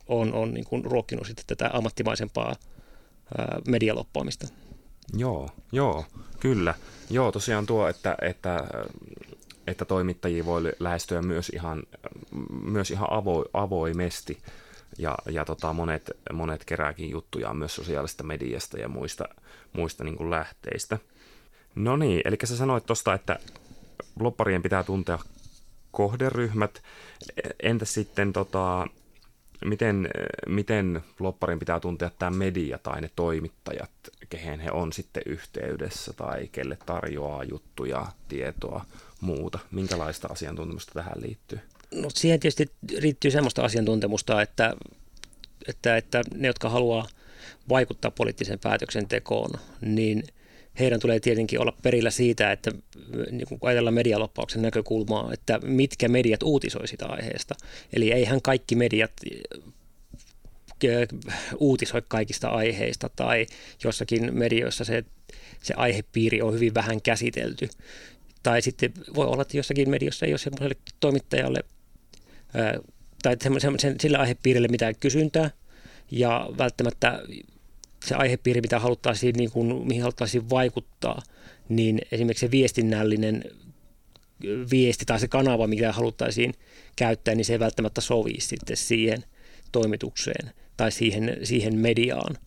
on, 0.07 0.33
on 0.33 0.53
niin 0.53 0.65
kuin 0.65 0.85
ruokkinut 0.85 1.27
sitten 1.27 1.45
tätä 1.47 1.69
ammattimaisempaa 1.73 2.55
medialoppaamista. 3.67 4.47
Joo, 5.17 5.49
joo, 5.71 6.05
kyllä. 6.39 6.73
Joo, 7.09 7.31
tosiaan 7.31 7.65
tuo, 7.65 7.87
että, 7.87 8.17
että, 8.21 8.63
että 9.67 9.85
toimittajia 9.85 10.45
voi 10.45 10.71
lähestyä 10.79 11.21
myös 11.21 11.49
ihan, 11.49 11.83
myös 12.61 12.91
ihan 12.91 13.07
avo, 13.11 13.45
avoimesti. 13.53 14.37
Ja, 14.97 15.17
ja 15.29 15.45
tota, 15.45 15.73
monet, 15.73 16.11
monet 16.33 16.65
kerääkin 16.65 17.09
juttuja 17.09 17.53
myös 17.53 17.75
sosiaalista 17.75 18.23
mediasta 18.23 18.79
ja 18.79 18.89
muista, 18.89 19.25
muista 19.73 20.03
niin 20.03 20.15
kuin 20.15 20.29
lähteistä. 20.29 20.97
No 21.75 21.95
niin, 21.97 22.21
eli 22.25 22.37
sä 22.43 22.57
sanoit 22.57 22.85
tuosta, 22.85 23.13
että 23.13 23.39
lopparien 24.19 24.61
pitää 24.61 24.83
tuntea 24.83 25.19
kohderyhmät. 25.91 26.83
Entä 27.63 27.85
sitten 27.85 28.33
tota, 28.33 28.87
miten, 29.65 30.09
miten 30.47 31.03
lopparin 31.19 31.59
pitää 31.59 31.79
tuntea 31.79 32.11
tämä 32.19 32.31
media 32.31 32.77
tai 32.77 33.01
ne 33.01 33.09
toimittajat, 33.15 33.91
kehen 34.29 34.59
he 34.59 34.71
on 34.71 34.93
sitten 34.93 35.23
yhteydessä 35.25 36.13
tai 36.13 36.47
kelle 36.51 36.77
tarjoaa 36.85 37.43
juttuja, 37.43 38.05
tietoa, 38.27 38.85
muuta? 39.21 39.59
Minkälaista 39.71 40.27
asiantuntemusta 40.31 40.93
tähän 40.93 41.21
liittyy? 41.21 41.59
No 41.91 42.09
siihen 42.09 42.39
tietysti 42.39 42.71
liittyy 43.01 43.31
sellaista 43.31 43.61
asiantuntemusta, 43.61 44.41
että, 44.41 44.73
että, 45.67 45.97
että 45.97 46.21
ne, 46.35 46.47
jotka 46.47 46.69
haluaa 46.69 47.07
vaikuttaa 47.69 48.11
poliittiseen 48.11 48.59
päätöksentekoon, 48.59 49.49
niin– 49.81 50.23
heidän 50.79 50.99
tulee 50.99 51.19
tietenkin 51.19 51.61
olla 51.61 51.77
perillä 51.81 52.11
siitä, 52.11 52.51
että 52.51 52.71
niin 53.31 53.47
kun 53.47 53.57
ajatellaan 53.61 53.93
medialoppauksen 53.93 54.61
näkökulmaa, 54.61 55.33
että 55.33 55.59
mitkä 55.63 56.07
mediat 56.07 56.43
uutisoi 56.43 56.87
sitä 56.87 57.05
aiheesta. 57.05 57.55
Eli 57.93 58.11
eihän 58.11 58.41
kaikki 58.41 58.75
mediat 58.75 59.11
uutisoi 61.59 62.01
kaikista 62.07 62.47
aiheista 62.47 63.09
tai 63.15 63.45
jossakin 63.83 64.37
medioissa 64.37 64.83
se, 64.83 65.03
se 65.63 65.73
aihepiiri 65.77 66.41
on 66.41 66.53
hyvin 66.53 66.73
vähän 66.73 67.01
käsitelty. 67.01 67.69
Tai 68.43 68.61
sitten 68.61 68.93
voi 69.15 69.25
olla, 69.25 69.41
että 69.41 69.57
jossakin 69.57 69.89
mediossa 69.89 70.25
ei 70.25 70.31
ole 70.31 70.37
semmoiselle 70.37 70.75
toimittajalle 70.99 71.63
ää, 72.53 72.79
tai 73.23 73.37
semmoisen, 73.41 73.95
sillä 73.99 74.17
aihepiirille 74.17 74.67
mitään 74.67 74.95
kysyntää 74.99 75.51
ja 76.11 76.49
välttämättä 76.57 77.23
se 78.07 78.15
aihepiiri, 78.15 78.61
mitä 78.61 78.79
haluttaisiin, 78.79 79.35
niin 79.35 79.51
kuin, 79.51 79.87
mihin 79.87 80.01
haluttaisiin 80.01 80.49
vaikuttaa, 80.49 81.21
niin 81.69 82.01
esimerkiksi 82.11 82.45
se 82.45 82.51
viestinnällinen 82.51 83.43
viesti 84.71 85.05
tai 85.05 85.19
se 85.19 85.27
kanava, 85.27 85.67
mikä 85.67 85.91
haluttaisiin 85.91 86.53
käyttää, 86.95 87.35
niin 87.35 87.45
se 87.45 87.53
ei 87.53 87.59
välttämättä 87.59 88.01
sovi 88.01 88.35
sitten 88.39 88.77
siihen 88.77 89.23
toimitukseen 89.71 90.51
tai 90.77 90.91
siihen, 90.91 91.37
siihen 91.43 91.77
mediaan. 91.77 92.37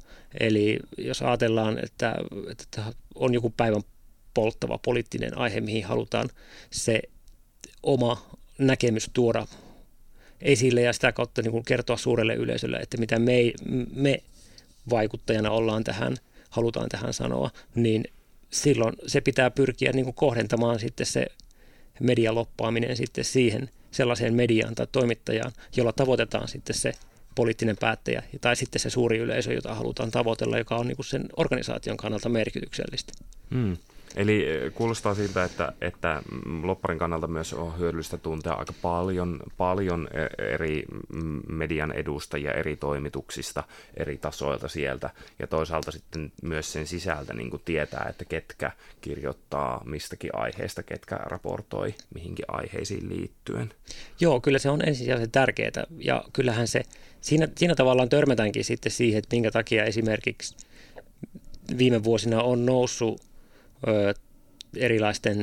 Eli 0.41 0.79
jos 0.99 1.23
ajatellaan, 1.23 1.85
että, 1.85 2.15
että 2.51 2.85
on 3.15 3.35
joku 3.35 3.51
päivän 3.57 3.83
polttava 4.35 4.79
poliittinen 4.79 5.39
aihe, 5.39 5.61
mihin 5.61 5.85
halutaan 5.85 6.29
se 6.71 7.03
oma 7.83 8.31
näkemys 8.59 9.11
tuoda 9.13 9.47
esille 10.41 10.83
ja 10.83 10.93
sitä 10.93 11.13
kautta 11.13 11.43
niin 11.43 11.53
kuin 11.53 11.65
kertoa 11.65 11.97
suurelle 11.97 12.35
yleisölle, 12.35 12.77
että 12.77 12.97
mitä 12.97 13.19
me, 13.19 13.53
me 13.95 14.23
vaikuttajana 14.91 15.51
ollaan 15.51 15.85
tähän, 15.85 16.17
halutaan 16.51 16.89
tähän 16.89 17.13
sanoa, 17.13 17.51
niin 17.75 18.05
silloin 18.51 18.95
se 19.07 19.21
pitää 19.21 19.51
pyrkiä 19.51 19.93
niin 19.93 20.05
kuin 20.05 20.15
kohdentamaan 20.15 20.79
sitten 20.79 21.07
se 21.07 21.27
medialoppaaminen 22.01 22.97
sitten 22.97 23.25
siihen 23.25 23.71
sellaiseen 23.91 24.35
mediaan 24.35 24.75
tai 24.75 24.87
toimittajaan, 24.93 25.53
jolla 25.77 25.93
tavoitetaan 25.93 26.49
sitten 26.49 26.77
se 26.77 26.93
poliittinen 27.35 27.77
päättäjä 27.81 28.23
tai 28.41 28.57
sitten 28.57 28.81
se 28.81 28.91
suuri 28.91 29.19
yleisö, 29.19 29.53
jota 29.53 29.75
halutaan 29.75 30.11
tavoitella, 30.11 30.59
joka 30.59 30.77
on 30.77 30.87
niin 30.87 30.97
kuin 30.97 31.07
sen 31.07 31.25
organisaation 31.37 31.97
kannalta 31.97 32.29
merkityksellistä. 32.29 33.13
Hmm. 33.51 33.77
Eli 34.17 34.47
eh, 34.49 34.73
kuulostaa 34.73 35.15
siltä, 35.15 35.45
että, 35.45 35.73
että 35.81 36.23
lopparin 36.63 36.99
kannalta 36.99 37.27
myös 37.27 37.53
on 37.53 37.79
hyödyllistä 37.79 38.17
tuntea 38.17 38.53
aika 38.53 38.73
paljon, 38.83 39.41
paljon 39.57 40.09
e, 40.13 40.45
eri 40.55 40.85
median 41.49 41.93
edustajia 41.93 42.53
eri 42.53 42.77
toimituksista, 42.77 43.65
eri 43.97 44.17
tasoilta 44.17 44.69
sieltä, 44.69 45.11
ja 45.39 45.47
toisaalta 45.47 45.91
sitten 45.91 46.33
myös 46.43 46.73
sen 46.73 46.87
sisältä 46.87 47.35
niin 47.35 47.51
kuin 47.51 47.63
tietää, 47.65 48.07
että 48.09 48.25
ketkä 48.25 48.73
kirjoittaa 49.01 49.83
mistäkin 49.85 50.31
aiheesta, 50.35 50.83
ketkä 50.83 51.17
raportoi 51.17 51.95
mihinkin 52.15 52.45
aiheisiin 52.49 53.09
liittyen. 53.09 53.75
Joo, 54.21 54.41
kyllä 54.41 54.59
se 54.59 54.71
on 54.71 54.89
ensisijaisen 54.89 55.31
tärkeää, 55.31 55.87
ja 55.99 56.25
kyllähän 56.33 56.69
se, 56.69 56.83
siinä, 57.21 57.49
siinä 57.57 57.75
tavallaan 57.75 58.09
törmätäänkin 58.09 58.65
sitten 58.65 58.93
siihen, 58.93 59.19
että 59.19 59.37
minkä 59.37 59.51
takia 59.51 59.85
esimerkiksi 59.85 60.57
viime 61.79 62.05
vuosina 62.05 62.43
on 62.43 62.67
noussut 62.67 63.21
erilaisten 64.77 65.39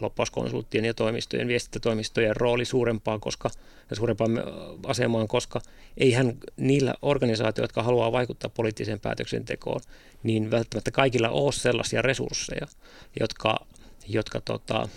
loppauskonsulttien 0.00 0.84
ja 0.84 0.94
toimistojen, 0.94 1.48
viestintätoimistojen 1.48 2.36
rooli 2.36 2.64
suurempaan, 2.64 3.20
koska, 3.20 3.50
suurempaan 3.92 4.42
asemaan, 4.86 5.28
koska 5.28 5.60
eihän 5.96 6.36
niillä 6.56 6.94
organisaatioilla, 7.02 7.64
jotka 7.64 7.82
haluaa 7.82 8.12
vaikuttaa 8.12 8.50
poliittiseen 8.50 9.00
päätöksentekoon, 9.00 9.80
niin 10.22 10.50
välttämättä 10.50 10.90
kaikilla 10.90 11.28
ole 11.28 11.52
sellaisia 11.52 12.02
resursseja, 12.02 12.66
jotka, 13.20 13.66
jotka 14.08 14.40
tota, 14.40 14.88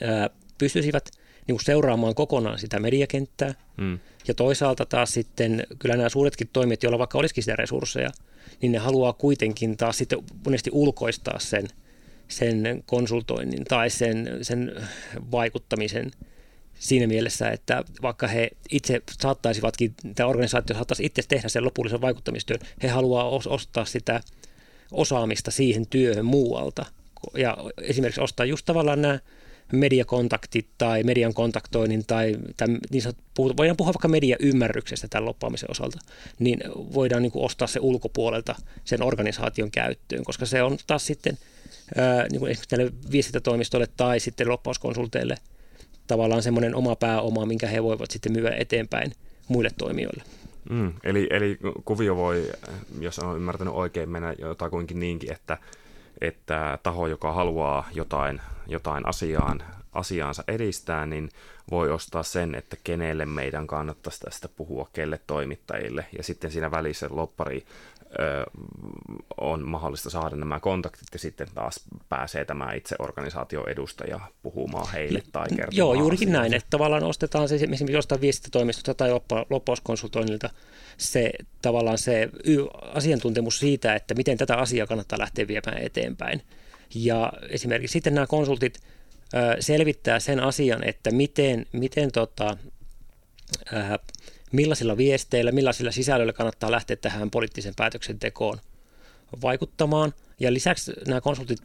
ää, 0.00 0.30
pystyisivät 0.58 1.10
niin 1.46 1.56
kuin 1.56 1.64
seuraamaan 1.64 2.14
kokonaan 2.14 2.58
sitä 2.58 2.80
mediakenttää. 2.80 3.54
Hmm. 3.80 3.98
Ja 4.28 4.34
toisaalta 4.34 4.86
taas 4.86 5.14
sitten 5.14 5.66
kyllä 5.78 5.96
nämä 5.96 6.08
suuretkin 6.08 6.48
toimijat, 6.52 6.82
joilla 6.82 6.98
vaikka 6.98 7.18
olisikin 7.18 7.44
sitä 7.44 7.56
resursseja, 7.56 8.10
niin 8.62 8.72
ne 8.72 8.78
haluaa 8.78 9.12
kuitenkin 9.12 9.76
taas 9.76 9.98
sitten 9.98 10.18
monesti 10.44 10.70
ulkoistaa 10.72 11.38
sen, 11.38 11.68
sen 12.28 12.82
konsultoinnin 12.86 13.64
tai 13.64 13.90
sen, 13.90 14.38
sen 14.42 14.72
vaikuttamisen 15.30 16.10
siinä 16.74 17.06
mielessä, 17.06 17.50
että 17.50 17.84
vaikka 18.02 18.28
he 18.28 18.50
itse 18.70 19.02
saattaisivatkin, 19.20 19.94
tämä 20.14 20.28
organisaatio 20.28 20.76
saattaisi 20.76 21.04
itse 21.04 21.22
tehdä 21.28 21.48
sen 21.48 21.64
lopullisen 21.64 22.00
vaikuttamistyön, 22.00 22.60
he 22.82 22.88
haluaa 22.88 23.30
ostaa 23.46 23.84
sitä 23.84 24.20
osaamista 24.92 25.50
siihen 25.50 25.86
työhön 25.86 26.24
muualta. 26.24 26.86
Ja 27.36 27.56
esimerkiksi 27.82 28.20
ostaa 28.20 28.46
just 28.46 28.66
tavallaan 28.66 29.02
nämä 29.02 29.18
mediakontaktit 29.72 30.66
tai 30.78 31.02
median 31.02 31.34
kontaktoinnin 31.34 32.04
tai 32.06 32.36
tämän, 32.56 32.78
niin 32.90 33.02
sanot, 33.02 33.16
voidaan 33.38 33.76
puhua 33.76 33.92
vaikka 33.92 34.08
mediaymmärryksestä 34.08 35.08
tämän 35.10 35.24
loppaamisen 35.24 35.70
osalta, 35.70 35.98
niin 36.38 36.60
voidaan 36.74 37.22
niin 37.22 37.32
kuin 37.32 37.44
ostaa 37.44 37.68
se 37.68 37.80
ulkopuolelta 37.82 38.54
sen 38.84 39.02
organisaation 39.02 39.70
käyttöön, 39.70 40.24
koska 40.24 40.46
se 40.46 40.62
on 40.62 40.78
taas 40.86 41.06
sitten 41.06 41.38
ää, 41.96 42.26
niin 42.30 42.40
kuin 42.40 42.50
esimerkiksi 42.50 42.76
näille 42.76 42.92
viestintätoimistoille 43.12 43.88
tai 43.96 44.20
sitten 44.20 44.48
loppauskonsulteille 44.48 45.36
tavallaan 46.06 46.42
semmoinen 46.42 46.74
oma 46.74 46.96
pääoma, 46.96 47.46
minkä 47.46 47.66
he 47.66 47.82
voivat 47.82 48.10
sitten 48.10 48.32
myydä 48.32 48.50
eteenpäin 48.50 49.12
muille 49.48 49.70
toimijoille. 49.78 50.22
Mm, 50.70 50.92
eli, 51.04 51.26
eli 51.30 51.58
kuvio 51.84 52.16
voi, 52.16 52.52
jos 53.00 53.18
on 53.18 53.36
ymmärtänyt 53.36 53.74
oikein, 53.74 54.08
mennä 54.08 54.34
jotakuinkin 54.38 55.00
niinkin, 55.00 55.32
että 55.32 55.58
että 56.20 56.78
taho, 56.82 57.06
joka 57.06 57.32
haluaa 57.32 57.88
jotain, 57.92 58.40
jotain 58.66 59.08
asiaan, 59.08 59.62
asiaansa 59.92 60.44
edistää, 60.48 61.06
niin 61.06 61.28
voi 61.70 61.90
ostaa 61.90 62.22
sen, 62.22 62.54
että 62.54 62.76
kenelle 62.84 63.26
meidän 63.26 63.66
kannattaisi 63.66 64.20
tästä 64.20 64.48
puhua, 64.48 64.88
kelle 64.92 65.20
toimittajille. 65.26 66.06
Ja 66.16 66.22
sitten 66.22 66.50
siinä 66.50 66.70
välissä 66.70 67.08
loppari 67.10 67.66
on 69.36 69.68
mahdollista 69.68 70.10
saada 70.10 70.36
nämä 70.36 70.60
kontaktit 70.60 71.08
ja 71.12 71.18
sitten 71.18 71.48
taas 71.54 71.80
pääsee 72.08 72.44
tämä 72.44 72.72
itse 72.72 72.96
organisaation 72.98 73.68
edustaja 73.68 74.20
puhumaan 74.42 74.92
heille 74.92 75.22
tai 75.32 75.48
kertomaan. 75.48 75.76
Joo, 75.76 75.94
juurikin 75.94 76.28
asiasta. 76.28 76.40
näin, 76.40 76.54
että 76.54 76.70
tavallaan 76.70 77.04
ostetaan 77.04 77.48
se 77.48 77.54
esimerkiksi 77.54 77.92
jostain 77.92 78.20
viestintätoimistosta 78.20 78.94
tai 78.94 79.10
loppauskonsultoinnilta 79.50 80.50
se 80.96 81.30
tavallaan 81.62 81.98
se 81.98 82.30
asiantuntemus 82.94 83.58
siitä, 83.58 83.94
että 83.94 84.14
miten 84.14 84.38
tätä 84.38 84.56
asiaa 84.56 84.86
kannattaa 84.86 85.18
lähteä 85.18 85.48
viemään 85.48 85.78
eteenpäin. 85.78 86.42
Ja 86.94 87.32
esimerkiksi 87.48 87.92
sitten 87.92 88.14
nämä 88.14 88.26
konsultit 88.26 88.80
selvittää 89.60 90.20
sen 90.20 90.40
asian, 90.40 90.84
että 90.84 91.10
miten, 91.10 91.66
miten 91.72 92.12
tota, 92.12 92.56
äh, 93.74 93.90
millaisilla 94.52 94.96
viesteillä, 94.96 95.52
millaisilla 95.52 95.92
sisällöillä 95.92 96.32
kannattaa 96.32 96.70
lähteä 96.70 96.96
tähän 96.96 97.30
poliittisen 97.30 97.74
päätöksentekoon 97.76 98.58
vaikuttamaan. 99.42 100.14
Ja 100.40 100.52
lisäksi 100.52 100.92
nämä 101.06 101.20
konsultit, 101.20 101.60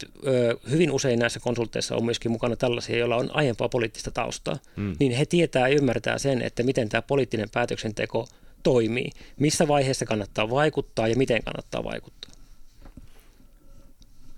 hyvin 0.70 0.90
usein 0.90 1.18
näissä 1.18 1.40
konsulteissa 1.40 1.96
on 1.96 2.04
myöskin 2.04 2.32
mukana 2.32 2.56
tällaisia, 2.56 2.98
joilla 2.98 3.16
on 3.16 3.30
aiempaa 3.36 3.68
poliittista 3.68 4.10
taustaa, 4.10 4.56
mm. 4.76 4.96
niin 4.98 5.12
he 5.12 5.26
tietää 5.26 5.68
ja 5.68 5.76
ymmärtää 5.76 6.18
sen, 6.18 6.42
että 6.42 6.62
miten 6.62 6.88
tämä 6.88 7.02
poliittinen 7.02 7.48
päätöksenteko 7.52 8.28
toimii, 8.62 9.10
missä 9.38 9.68
vaiheessa 9.68 10.06
kannattaa 10.06 10.50
vaikuttaa 10.50 11.08
ja 11.08 11.16
miten 11.16 11.42
kannattaa 11.42 11.84
vaikuttaa. 11.84 12.30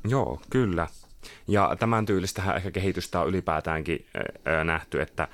Joo, 0.08 0.40
kyllä. 0.50 0.88
Ja 1.48 1.76
tämän 1.78 2.06
tyylistähän 2.06 2.56
ehkä 2.56 2.70
kehitystä 2.70 3.20
on 3.20 3.28
ylipäätäänkin 3.28 4.06
nähty, 4.64 5.00
että 5.00 5.28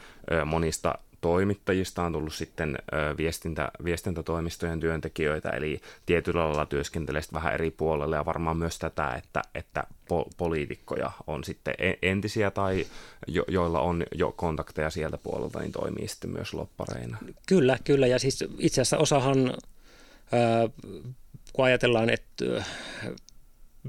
monista 0.44 0.98
toimittajista 1.24 2.02
on 2.02 2.12
tullut 2.12 2.34
sitten 2.34 2.78
viestintä, 3.16 3.68
viestintätoimistojen 3.84 4.80
työntekijöitä, 4.80 5.50
eli 5.50 5.80
tietyllä 6.06 6.44
lailla 6.44 6.66
työskentelee 6.66 7.22
vähän 7.32 7.54
eri 7.54 7.70
puolelle 7.70 8.16
ja 8.16 8.24
varmaan 8.24 8.56
myös 8.56 8.78
tätä, 8.78 9.10
että, 9.10 9.42
että 9.54 9.84
po- 9.84 10.30
poliitikkoja 10.36 11.10
on 11.26 11.44
sitten 11.44 11.74
entisiä 12.02 12.50
tai 12.50 12.86
jo, 13.26 13.44
joilla 13.48 13.80
on 13.80 14.04
jo 14.14 14.32
kontakteja 14.32 14.90
sieltä 14.90 15.18
puolelta, 15.18 15.58
niin 15.58 15.72
toimii 15.72 16.08
sitten 16.08 16.30
myös 16.30 16.54
loppareina. 16.54 17.18
Kyllä, 17.46 17.78
kyllä, 17.84 18.06
ja 18.06 18.18
siis 18.18 18.44
itse 18.58 18.80
asiassa 18.80 18.98
osahan, 18.98 19.48
äh, 19.48 20.70
kun 21.52 21.64
ajatellaan, 21.64 22.10
että 22.10 22.64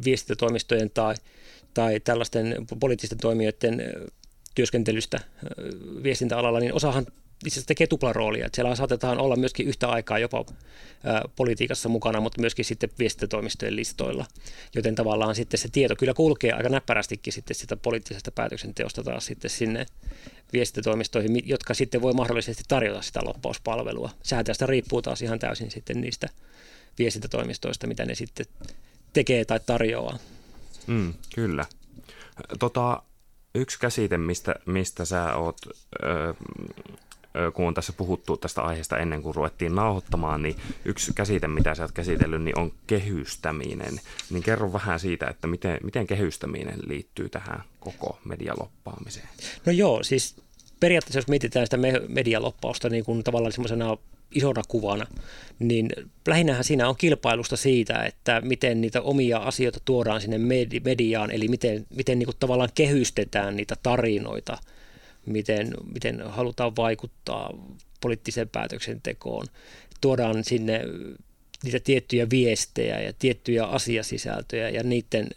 viestintätoimistojen 0.06 0.90
tai 0.90 1.16
tai 1.74 2.00
tällaisten 2.00 2.56
poliittisten 2.80 3.18
toimijoiden 3.18 3.82
työskentelystä 4.56 5.20
viestintäalalla, 6.04 6.60
niin 6.60 6.74
osahan 6.74 7.06
itse 7.46 7.54
asiassa 7.54 7.68
tekee 7.68 7.88
tuplaroolia. 7.88 8.50
Siellä 8.54 8.76
saatetaan 8.76 9.20
olla 9.20 9.36
myöskin 9.36 9.68
yhtä 9.68 9.88
aikaa 9.90 10.20
jopa 10.20 10.46
politiikassa 11.36 11.90
mukana, 11.90 12.20
mutta 12.20 12.42
myöskin 12.42 12.66
sitten 12.66 12.90
viestintätoimistojen 13.00 13.76
listoilla. 13.76 14.26
Joten 14.76 14.96
tavallaan 14.96 15.36
sitten 15.36 15.58
se 15.58 15.70
tieto 15.72 15.96
kyllä 15.96 16.14
kulkee 16.14 16.52
aika 16.52 16.70
näppärästikin 16.70 17.34
sitten 17.34 17.56
sitä 17.56 17.78
poliittisesta 17.78 18.32
päätöksenteosta 18.32 19.04
taas 19.04 19.26
sitten 19.26 19.52
sinne 19.52 19.86
viestintätoimistoihin, 20.54 21.50
jotka 21.50 21.74
sitten 21.74 22.02
voi 22.02 22.14
mahdollisesti 22.14 22.64
tarjota 22.68 23.02
sitä 23.02 23.20
loppauspalvelua. 23.24 24.10
Sehän 24.24 24.46
tästä 24.46 24.66
riippuu 24.66 25.02
taas 25.02 25.22
ihan 25.22 25.40
täysin 25.40 25.72
sitten 25.72 26.02
niistä 26.02 26.30
viestintätoimistoista, 27.00 27.88
mitä 27.88 28.06
ne 28.06 28.16
sitten 28.16 28.46
tekee 29.14 29.46
tai 29.46 29.60
tarjoaa. 29.66 30.20
Mm, 30.88 31.14
kyllä. 31.36 31.66
Tota, 32.60 33.04
yksi 33.56 33.80
käsite, 33.80 34.18
mistä, 34.18 34.56
mistä 34.66 35.06
sä 35.06 35.36
oot, 35.36 35.58
ö, 36.04 36.34
kun 37.54 37.68
on 37.68 37.74
tässä 37.74 37.94
puhuttu 37.94 38.38
tästä 38.38 38.62
aiheesta 38.62 38.98
ennen 38.98 39.22
kuin 39.22 39.36
ruvettiin 39.36 39.76
nauhoittamaan, 39.76 40.42
niin 40.42 40.56
yksi 40.86 41.14
käsite, 41.14 41.48
mitä 41.48 41.76
sä 41.76 41.84
oot 41.84 41.92
käsitellyt, 41.92 42.42
niin 42.42 42.60
on 42.60 42.72
kehystäminen. 42.88 44.00
Niin 44.30 44.44
kerro 44.44 44.74
vähän 44.74 45.00
siitä, 45.00 45.28
että 45.28 45.48
miten, 45.48 45.78
miten 45.84 46.08
kehystäminen 46.08 46.80
liittyy 46.88 47.30
tähän 47.30 47.64
koko 47.80 48.20
medialoppaamiseen. 48.26 49.28
No 49.66 49.72
joo, 49.72 50.04
siis 50.04 50.36
periaatteessa 50.80 51.18
jos 51.18 51.28
mietitään 51.28 51.66
sitä 51.66 51.78
medialoppausta 52.08 52.90
niin 52.90 53.06
kuin 53.06 53.24
tavallaan 53.24 53.52
semmoisena 53.52 53.98
isona 54.32 54.62
kuvana, 54.68 55.06
niin 55.60 55.90
lähinnähän 56.28 56.64
siinä 56.64 56.90
on 56.90 56.96
kilpailusta 56.98 57.58
siitä, 57.58 58.04
että 58.04 58.42
miten 58.42 58.82
niitä 58.82 59.02
omia 59.02 59.38
asioita 59.38 59.80
tuodaan 59.86 60.22
sinne 60.22 60.38
mediaan, 60.84 61.32
eli 61.32 61.48
miten, 61.48 61.86
miten 61.96 62.20
niin 62.20 62.28
kuin 62.28 62.38
tavallaan 62.40 62.70
kehystetään 62.76 63.56
niitä 63.56 63.76
tarinoita, 63.84 64.58
miten, 65.26 65.74
miten 65.94 66.22
halutaan 66.22 66.76
vaikuttaa 66.76 67.54
poliittiseen 68.02 68.50
päätöksentekoon, 68.50 69.48
tuodaan 70.02 70.44
sinne 70.44 70.82
niitä 71.64 71.80
tiettyjä 71.80 72.30
viestejä 72.30 73.02
ja 73.02 73.14
tiettyjä 73.20 73.66
asiasisältöjä 73.66 74.70
ja 74.70 74.84
niiden, 74.84 75.28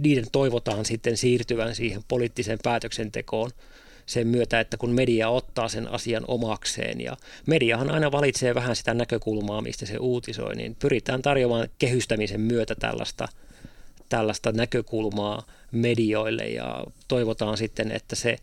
niiden 0.00 0.26
toivotaan 0.32 0.84
sitten 0.84 1.16
siirtyvän 1.16 1.74
siihen 1.74 2.02
poliittiseen 2.08 2.58
päätöksentekoon– 2.62 3.50
sen 4.06 4.26
myötä, 4.26 4.60
että 4.60 4.76
kun 4.76 4.90
media 4.90 5.28
ottaa 5.28 5.68
sen 5.68 5.88
asian 5.88 6.24
omakseen. 6.28 7.00
Ja 7.00 7.16
mediahan 7.46 7.90
aina 7.90 8.12
valitsee 8.12 8.54
vähän 8.54 8.76
sitä 8.76 8.94
näkökulmaa, 8.94 9.62
mistä 9.62 9.86
se 9.86 9.96
uutisoi, 9.96 10.56
niin 10.56 10.74
pyritään 10.74 11.22
tarjoamaan 11.22 11.68
kehystämisen 11.78 12.40
myötä 12.40 12.74
tällaista, 12.74 13.28
tällaista 14.08 14.52
näkökulmaa 14.52 15.46
medioille. 15.72 16.44
Ja 16.44 16.84
toivotaan 17.08 17.56
sitten, 17.56 17.90
että 17.90 18.16
se 18.16 18.36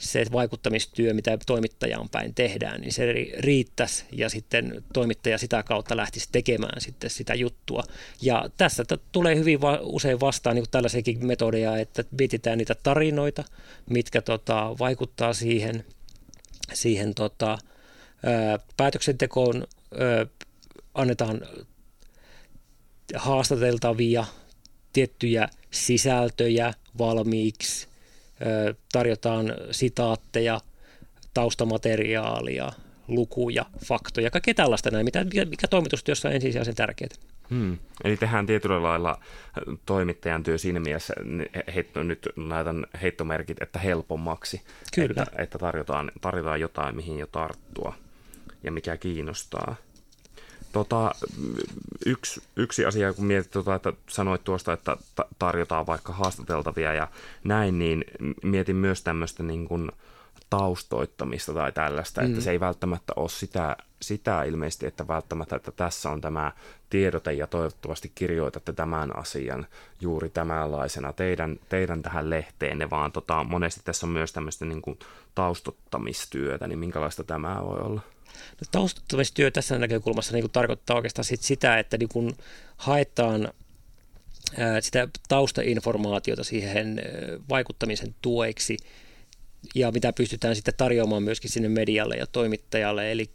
se 0.00 0.24
vaikuttamistyö, 0.32 1.14
mitä 1.14 1.38
toimittajan 1.46 2.08
päin 2.08 2.34
tehdään, 2.34 2.80
niin 2.80 2.92
se 2.92 3.12
riittäisi 3.38 4.04
ja 4.12 4.28
sitten 4.28 4.84
toimittaja 4.92 5.38
sitä 5.38 5.62
kautta 5.62 5.96
lähtisi 5.96 6.28
tekemään 6.32 6.80
sitten 6.80 7.10
sitä 7.10 7.34
juttua. 7.34 7.82
Ja 8.22 8.50
tässä 8.56 8.84
tulee 9.12 9.36
hyvin 9.36 9.60
va- 9.60 9.80
usein 9.82 10.20
vastaan 10.20 10.56
niin 10.56 10.64
tällaisiakin 10.70 11.26
metodeja, 11.26 11.76
että 11.76 12.04
mietitään 12.18 12.58
niitä 12.58 12.74
tarinoita, 12.74 13.44
mitkä 13.90 14.22
tota, 14.22 14.76
vaikuttaa 14.78 15.32
siihen, 15.32 15.84
siihen 16.72 17.14
tota, 17.14 17.58
ää, 18.24 18.58
päätöksentekoon, 18.76 19.66
ää, 19.98 20.26
annetaan 20.94 21.40
haastateltavia 23.14 24.24
tiettyjä 24.92 25.48
sisältöjä 25.70 26.74
valmiiksi, 26.98 27.89
tarjotaan 28.92 29.54
sitaatteja, 29.70 30.60
taustamateriaalia, 31.34 32.72
lukuja, 33.08 33.66
faktoja, 33.84 34.30
kaikkea 34.30 34.54
tällaista 34.54 34.90
näin, 34.90 35.04
mikä, 35.04 35.24
mikä 35.24 35.68
toimitustyössä 35.68 36.28
on 36.28 36.34
ensisijaisen 36.34 36.74
tärkeää. 36.74 37.10
Hmm. 37.50 37.78
Eli 38.04 38.16
tehdään 38.16 38.46
tietyllä 38.46 38.82
lailla 38.82 39.20
toimittajan 39.86 40.42
työ 40.42 40.58
siinä 40.58 40.80
mielessä, 40.80 41.14
heitto, 41.74 42.02
nyt 42.02 42.28
laitan 42.36 42.86
heittomerkit, 43.02 43.62
että 43.62 43.78
helpommaksi, 43.78 44.62
Kyllä. 44.94 45.22
että, 45.22 45.42
että 45.42 45.58
tarjotaan, 45.58 46.12
tarjotaan 46.20 46.60
jotain, 46.60 46.96
mihin 46.96 47.18
jo 47.18 47.26
tarttua 47.26 47.94
ja 48.62 48.72
mikä 48.72 48.96
kiinnostaa. 48.96 49.76
Tota, 50.72 51.14
yksi, 52.06 52.42
yksi 52.56 52.84
asia, 52.84 53.12
kun 53.12 53.24
mietit, 53.24 53.50
tota, 53.50 53.74
että 53.74 53.92
sanoit 54.08 54.44
tuosta, 54.44 54.72
että 54.72 54.96
tarjotaan 55.38 55.86
vaikka 55.86 56.12
haastateltavia 56.12 56.94
ja 56.94 57.08
näin, 57.44 57.78
niin 57.78 58.04
mietin 58.42 58.76
myös 58.76 59.02
tämmöistä 59.02 59.42
niin 59.42 59.68
kuin 59.68 59.92
taustoittamista 60.50 61.54
tai 61.54 61.72
tällaista, 61.72 62.20
mm. 62.20 62.26
että 62.26 62.40
se 62.40 62.50
ei 62.50 62.60
välttämättä 62.60 63.12
ole 63.16 63.28
sitä, 63.28 63.76
sitä 64.02 64.42
ilmeisesti, 64.42 64.86
että 64.86 65.08
välttämättä, 65.08 65.56
että 65.56 65.72
tässä 65.72 66.10
on 66.10 66.20
tämä 66.20 66.52
tiedote 66.90 67.32
ja 67.32 67.46
toivottavasti 67.46 68.12
kirjoitatte 68.14 68.72
tämän 68.72 69.16
asian 69.16 69.66
juuri 70.00 70.28
tämänlaisena 70.30 71.12
teidän, 71.12 71.56
teidän 71.68 72.02
tähän 72.02 72.30
lehteenne, 72.30 72.90
vaan 72.90 73.12
tota, 73.12 73.44
monesti 73.44 73.80
tässä 73.84 74.06
on 74.06 74.12
myös 74.12 74.32
tämmöistä 74.32 74.64
niin 74.64 74.82
kuin 74.82 74.98
taustottamistyötä, 75.34 76.66
niin 76.66 76.78
minkälaista 76.78 77.24
tämä 77.24 77.60
voi 77.64 77.80
olla? 77.80 78.00
No, 78.34 78.66
taustottamistyö 78.70 79.50
tässä 79.50 79.78
näkökulmassa 79.78 80.32
niin 80.32 80.42
kuin 80.42 80.52
tarkoittaa 80.52 80.96
oikeastaan 80.96 81.24
sit 81.24 81.42
sitä, 81.42 81.78
että 81.78 81.98
niin 81.98 82.08
kuin 82.08 82.36
haetaan 82.76 83.52
sitä 84.80 85.08
taustainformaatiota 85.28 86.44
siihen 86.44 87.02
vaikuttamisen 87.48 88.14
tueksi 88.22 88.76
ja 89.74 89.92
mitä 89.92 90.12
pystytään 90.12 90.56
sitten 90.56 90.74
tarjoamaan 90.76 91.22
myöskin 91.22 91.50
sinne 91.50 91.68
medialle 91.68 92.16
ja 92.16 92.26
toimittajalle. 92.26 93.12
Eli 93.12 93.30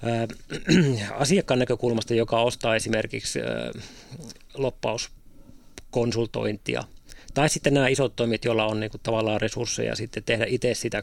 asiakkaan 1.10 1.58
näkökulmasta, 1.58 2.14
joka 2.14 2.40
ostaa 2.40 2.76
esimerkiksi 2.76 3.40
loppauskonsultointia, 4.54 6.84
tai 7.34 7.48
sitten 7.48 7.74
nämä 7.74 7.88
isot 7.88 8.16
toimijat, 8.16 8.44
joilla 8.44 8.66
on 8.66 8.80
niin 8.80 8.90
kuin 8.90 9.00
tavallaan 9.02 9.40
resursseja 9.40 9.96
sitten 9.96 10.24
tehdä 10.24 10.46
itse 10.48 10.74
sitä 10.74 11.02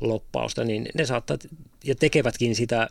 loppausta, 0.00 0.64
niin 0.64 0.88
ne 0.94 1.06
saattaa 1.06 1.38
ja 1.84 1.94
tekevätkin 1.94 2.54
sitä 2.54 2.88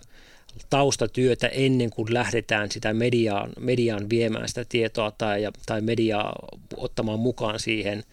taustatyötä 0.69 1.47
ennen 1.47 1.89
kuin 1.89 2.13
lähdetään 2.13 2.71
sitä 2.71 2.93
mediaan, 2.93 3.49
mediaan 3.59 4.09
viemään 4.09 4.47
sitä 4.47 4.65
tietoa 4.69 5.11
tai, 5.11 5.41
tai 5.65 5.81
mediaa 5.81 6.35
ottamaan 6.77 7.19
mukaan 7.19 7.59
siihen, 7.59 8.03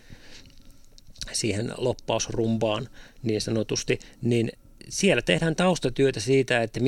siihen 1.32 1.72
loppausrumbaan 1.78 2.88
niin 3.22 3.40
sanotusti, 3.40 3.98
niin 4.22 4.52
siellä 4.88 5.22
tehdään 5.22 5.56
taustatyötä 5.56 6.20
siitä, 6.20 6.62
että 6.62 6.80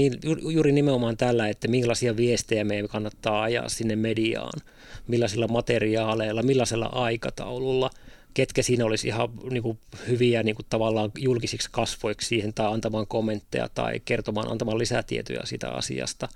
juuri 0.52 0.72
nimenomaan 0.72 1.16
tällä, 1.16 1.48
että 1.48 1.68
millaisia 1.68 2.16
viestejä 2.16 2.64
meidän 2.64 2.88
kannattaa 2.88 3.42
ajaa 3.42 3.68
sinne 3.68 3.96
mediaan, 3.96 4.60
millaisilla 5.06 5.48
materiaaleilla, 5.48 6.42
millaisella 6.42 6.86
aikataululla– 6.86 7.90
ketkä 8.36 8.62
siinä 8.62 8.84
olisi 8.84 9.08
ihan 9.08 9.28
niin 9.50 9.62
kuin, 9.62 9.78
hyviä 10.08 10.42
niin 10.42 10.56
kuin, 10.56 10.66
tavallaan 10.70 11.10
julkisiksi 11.18 11.68
kasvoiksi 11.72 12.28
siihen 12.28 12.54
tai 12.54 12.66
antamaan 12.66 13.06
kommentteja 13.06 13.68
tai 13.74 14.00
kertomaan, 14.04 14.50
antamaan 14.50 14.78
lisätietoja 14.78 15.46
siitä 15.46 15.70
asiasta. 15.70 16.28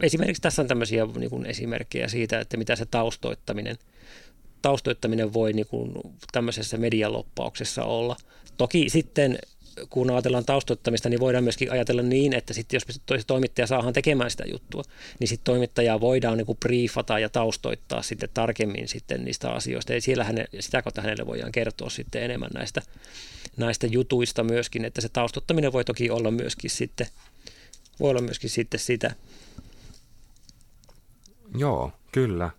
Esimerkiksi 0.00 0.42
tässä 0.42 0.62
on 0.62 0.68
tämmöisiä 0.68 1.06
niin 1.18 1.30
kuin, 1.30 1.46
esimerkkejä 1.46 2.08
siitä, 2.08 2.40
että 2.40 2.56
mitä 2.56 2.76
se 2.76 2.86
taustoittaminen, 2.86 3.76
taustoittaminen 4.62 5.32
voi 5.32 5.52
niin 5.52 5.66
kuin, 5.66 5.92
tämmöisessä 6.32 6.76
medialoppauksessa 6.76 7.84
olla. 7.84 8.16
Toki 8.56 8.88
sitten 8.88 9.38
kun 9.90 10.10
ajatellaan 10.10 10.44
taustoittamista, 10.44 11.08
niin 11.08 11.20
voidaan 11.20 11.44
myöskin 11.44 11.72
ajatella 11.72 12.02
niin, 12.02 12.32
että 12.34 12.54
sitten 12.54 12.80
jos 13.10 13.26
toimittaja 13.26 13.66
saadaan 13.66 13.92
tekemään 13.92 14.30
sitä 14.30 14.44
juttua, 14.50 14.82
niin 15.18 15.28
sitten 15.28 15.44
toimittajaa 15.44 16.00
voidaan 16.00 16.38
niin 16.38 16.46
kuin 16.46 16.58
briefata 16.58 17.18
ja 17.18 17.28
taustoittaa 17.28 18.02
sitten 18.02 18.28
tarkemmin 18.34 18.88
sitten 18.88 19.24
niistä 19.24 19.50
asioista. 19.50 19.92
Ja 19.92 20.00
siellä 20.00 20.24
häne, 20.24 20.44
sitä 20.60 20.82
kautta 20.82 21.02
hänelle 21.02 21.26
voidaan 21.26 21.52
kertoa 21.52 21.90
sitten 21.90 22.22
enemmän 22.22 22.50
näistä, 22.54 22.82
näistä 23.56 23.86
jutuista 23.86 24.44
myöskin, 24.44 24.84
että 24.84 25.00
se 25.00 25.08
taustottaminen 25.08 25.72
voi 25.72 25.84
toki 25.84 26.10
olla 26.10 26.30
myöskin 26.30 26.70
sitten, 26.70 27.06
voi 28.00 28.10
olla 28.10 28.20
myöskin 28.20 28.50
sitten 28.50 28.80
sitä. 28.80 29.14
Joo, 31.56 31.92
kyllä. 32.12 32.50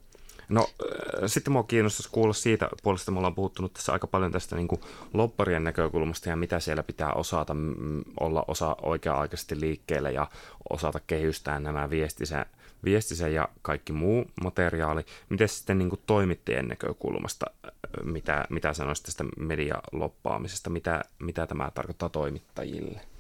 No 0.49 0.62
äh, 0.62 1.23
sitten 1.25 1.53
mua 1.53 1.63
kiinnostaisi 1.63 2.10
kuulla 2.12 2.34
siitä 2.34 2.69
puolesta, 2.84 3.12
me 3.12 3.17
ollaan 3.17 3.36
puhuttunut 3.36 3.73
tässä 3.73 3.93
aika 3.93 4.08
paljon 4.08 4.32
tästä 4.32 4.56
niin 4.56 4.67
lopparien 5.13 5.63
näkökulmasta 5.63 6.29
ja 6.29 6.36
mitä 6.36 6.60
siellä 6.60 6.84
pitää 6.84 7.13
osata 7.13 7.56
olla 8.19 8.45
osa 8.47 8.75
oikea-aikaisesti 8.82 9.60
liikkeelle 9.60 10.12
ja 10.12 10.27
osata 10.69 10.99
kehystää 11.08 11.60
nämä 11.60 11.89
viestisen, 11.89 12.45
viestisen 12.84 13.34
ja 13.34 13.49
kaikki 13.62 13.93
muu 13.93 14.25
materiaali. 14.43 15.06
Miten 15.29 15.49
sitten 15.49 15.77
niin 15.77 15.91
toimittajien 16.06 16.67
näkökulmasta, 16.67 17.45
äh, 17.65 17.71
mitä, 18.03 18.45
mitä 18.49 18.73
sanoisit 18.73 19.06
tästä 19.06 19.25
medialoppaamisesta, 19.38 20.69
mitä, 20.69 21.03
mitä 21.19 21.47
tämä 21.47 21.71
tarkoittaa 21.73 22.10
toimittajille? 22.10 23.12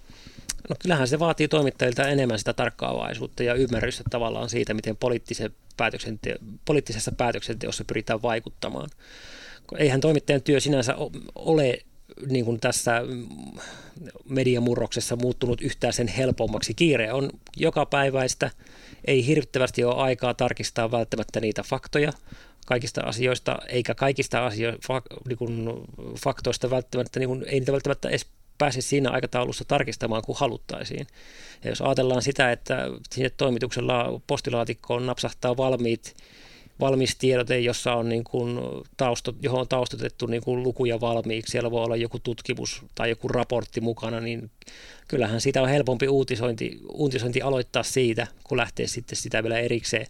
No 0.69 0.75
kyllähän 0.79 1.07
se 1.07 1.19
vaatii 1.19 1.47
toimittajilta 1.47 2.07
enemmän 2.07 2.39
sitä 2.39 2.53
tarkkaavaisuutta 2.53 3.43
ja 3.43 3.53
ymmärrystä 3.53 4.03
tavallaan 4.09 4.49
siitä, 4.49 4.73
miten 4.73 4.97
poliittisen 4.97 5.51
päätöksente- 5.77 6.39
poliittisessa 6.65 7.11
päätöksenteossa 7.11 7.85
pyritään 7.85 8.21
vaikuttamaan. 8.21 8.89
Eihän 9.77 10.01
toimittajan 10.01 10.41
työ 10.41 10.59
sinänsä 10.59 10.95
ole 11.35 11.79
niin 12.27 12.45
kuin 12.45 12.59
tässä 12.59 13.01
mediamurroksessa 14.29 15.15
muuttunut 15.15 15.61
yhtään 15.61 15.93
sen 15.93 16.07
helpommaksi. 16.07 16.73
Kiire 16.73 17.13
on 17.13 17.29
joka 17.57 17.85
päiväistä, 17.85 18.51
ei 19.05 19.27
hirvittävästi 19.27 19.83
ole 19.83 19.95
aikaa 19.95 20.33
tarkistaa 20.33 20.91
välttämättä 20.91 21.39
niitä 21.39 21.63
faktoja 21.63 22.13
kaikista 22.65 23.01
asioista, 23.01 23.59
eikä 23.69 23.95
kaikista 23.95 24.45
asioista, 24.45 25.01
niin 25.27 25.37
kuin 25.37 25.69
faktoista 26.23 26.69
välttämättä, 26.69 27.19
niin 27.19 27.27
kuin, 27.29 27.43
ei 27.47 27.59
niitä 27.59 27.71
välttämättä 27.71 28.09
edes 28.09 28.25
pääse 28.57 28.81
siinä 28.81 29.09
aikataulussa 29.09 29.65
tarkistamaan 29.65 30.21
kuin 30.25 30.37
haluttaisiin. 30.39 31.07
Ja 31.63 31.69
jos 31.69 31.81
ajatellaan 31.81 32.21
sitä, 32.21 32.51
että 32.51 32.87
sinne 33.11 33.29
toimituksella 33.29 34.21
postilaatikkoon 34.27 35.05
napsahtaa 35.05 35.57
valmiit 35.57 36.15
valmis 36.79 37.15
tiedote, 37.15 37.59
jossa 37.59 37.93
on 37.93 38.09
niin 38.09 38.23
kuin 38.23 38.59
tausto, 38.97 39.35
johon 39.41 39.59
on 39.59 39.67
taustatettu 39.67 40.25
niin 40.25 40.43
kuin 40.43 40.63
lukuja 40.63 41.01
valmiiksi, 41.01 41.51
siellä 41.51 41.71
voi 41.71 41.83
olla 41.83 41.95
joku 41.95 42.19
tutkimus 42.19 42.81
tai 42.95 43.09
joku 43.09 43.27
raportti 43.27 43.81
mukana, 43.81 44.19
niin 44.19 44.51
kyllähän 45.07 45.41
sitä 45.41 45.61
on 45.61 45.69
helpompi 45.69 46.07
uutisointi, 46.07 46.79
uutisointi 46.93 47.41
aloittaa 47.41 47.83
siitä, 47.83 48.27
kun 48.43 48.57
lähtee 48.57 48.87
sitten 48.87 49.15
sitä 49.15 49.43
vielä 49.43 49.59
erikseen 49.59 50.07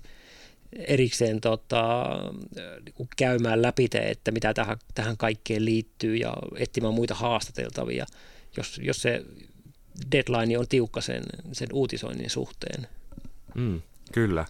erikseen 0.88 1.42
tota, 1.42 2.06
niin 2.86 3.10
käymään 3.18 3.62
läpi, 3.62 3.88
että 3.94 4.32
mitä 4.32 4.54
tähän, 4.54 4.78
tähän 4.96 5.18
kaikkeen 5.18 5.66
liittyy 5.66 6.16
ja 6.16 6.34
etsimään 6.58 6.94
muita 6.94 7.16
haastateltavia, 7.16 8.06
jos, 8.58 8.80
jos 8.84 9.02
se 9.02 9.26
deadline 10.12 10.58
on 10.58 10.68
tiukka 10.68 11.02
sen, 11.02 11.24
sen 11.52 11.68
uutisoinnin 11.74 12.30
suhteen. 12.30 12.88
Mm, 13.56 13.82
kyllä. 14.12 14.46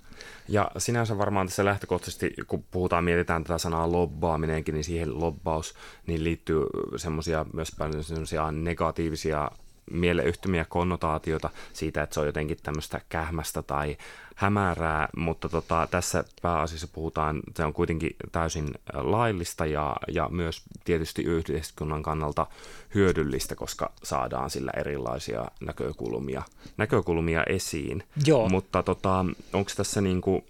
Ja 0.47 0.71
sinänsä 0.77 1.17
varmaan 1.17 1.47
tässä 1.47 1.65
lähtökohtaisesti, 1.65 2.33
kun 2.47 2.63
puhutaan, 2.71 3.03
mietitään 3.03 3.43
tätä 3.43 3.57
sanaa 3.57 3.91
lobbaaminenkin, 3.91 4.73
niin 4.73 4.83
siihen 4.83 5.19
lobbaus 5.19 5.73
niin 6.07 6.23
liittyy 6.23 6.61
semmoisia 6.97 7.45
myös 7.53 7.71
paljon 7.77 8.03
semmoisia 8.03 8.51
negatiivisia 8.51 9.51
mieleyhtymiä 9.91 10.65
konnotaatiota 10.69 11.49
siitä, 11.73 12.03
että 12.03 12.13
se 12.13 12.19
on 12.19 12.25
jotenkin 12.25 12.57
tämmöistä 12.63 13.01
kähmästä 13.09 13.61
tai 13.61 13.97
hämärää, 14.35 15.09
mutta 15.17 15.49
tota, 15.49 15.87
tässä 15.91 16.23
pääasiassa 16.41 16.87
puhutaan, 16.87 17.39
se 17.55 17.65
on 17.65 17.73
kuitenkin 17.73 18.15
täysin 18.31 18.71
laillista 18.93 19.65
ja, 19.65 19.95
ja 20.07 20.29
myös 20.31 20.61
tietysti 20.85 21.21
yhteiskunnan 21.21 22.03
kannalta 22.03 22.47
hyödyllistä, 22.95 23.55
koska 23.55 23.91
saadaan 24.03 24.49
sillä 24.49 24.71
erilaisia 24.77 25.45
näkökulmia, 25.61 26.43
näkökulmia 26.77 27.43
esiin. 27.43 28.03
Joo. 28.25 28.49
Mutta 28.49 28.83
tota, 28.83 29.25
onko 29.53 29.71
tässä 29.75 30.01
niin 30.01 30.21
kuin, 30.21 30.43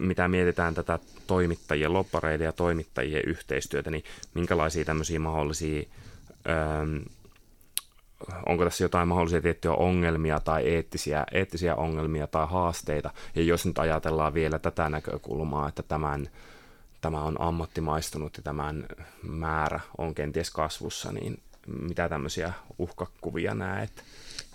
mitä 0.00 0.28
mietitään 0.28 0.74
tätä 0.74 0.98
toimittajien, 1.26 1.92
loppareiden 1.92 2.44
ja 2.44 2.52
toimittajien 2.52 3.22
yhteistyötä, 3.26 3.90
niin 3.90 4.04
minkälaisia 4.34 4.84
tämmöisiä 4.84 5.18
mahdollisia 5.18 5.82
onko 8.46 8.64
tässä 8.64 8.84
jotain 8.84 9.08
mahdollisia 9.08 9.42
tiettyjä 9.42 9.74
ongelmia 9.74 10.40
tai 10.40 10.68
eettisiä, 10.68 11.24
eettisiä 11.32 11.74
ongelmia 11.74 12.26
tai 12.26 12.46
haasteita. 12.50 13.10
Ja 13.34 13.42
jos 13.42 13.66
nyt 13.66 13.78
ajatellaan 13.78 14.34
vielä 14.34 14.58
tätä 14.58 14.88
näkökulmaa, 14.88 15.68
että 15.68 15.82
tämän, 15.82 16.28
tämä 17.00 17.22
on 17.22 17.40
ammattimaistunut 17.40 18.36
ja 18.36 18.42
tämän 18.42 18.86
määrä 19.22 19.80
on 19.98 20.14
kenties 20.14 20.50
kasvussa, 20.50 21.12
niin 21.12 21.38
mitä 21.66 22.08
tämmöisiä 22.08 22.52
uhkakuvia 22.78 23.54
näet 23.54 24.04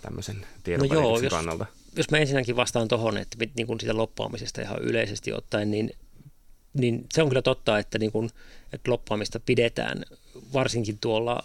tämmöisen 0.02 0.46
tiedon 0.62 0.88
no 0.88 0.94
joo, 0.94 1.20
jos, 1.20 1.30
kannalta? 1.30 1.66
Jos 1.96 2.10
mä 2.10 2.18
ensinnäkin 2.18 2.56
vastaan 2.56 2.88
tuohon, 2.88 3.18
että 3.18 3.36
niin 3.56 3.66
kuin 3.66 3.80
siitä 3.80 3.96
loppaamisesta 3.96 4.62
ihan 4.62 4.82
yleisesti 4.82 5.32
ottaen, 5.32 5.70
niin, 5.70 5.90
niin 6.74 7.06
se 7.12 7.22
on 7.22 7.28
kyllä 7.28 7.42
totta, 7.42 7.78
että, 7.78 7.98
niin 7.98 8.12
kuin, 8.12 8.30
että 8.72 8.90
loppaamista 8.90 9.40
pidetään 9.40 10.04
varsinkin 10.52 10.98
tuolla 11.00 11.42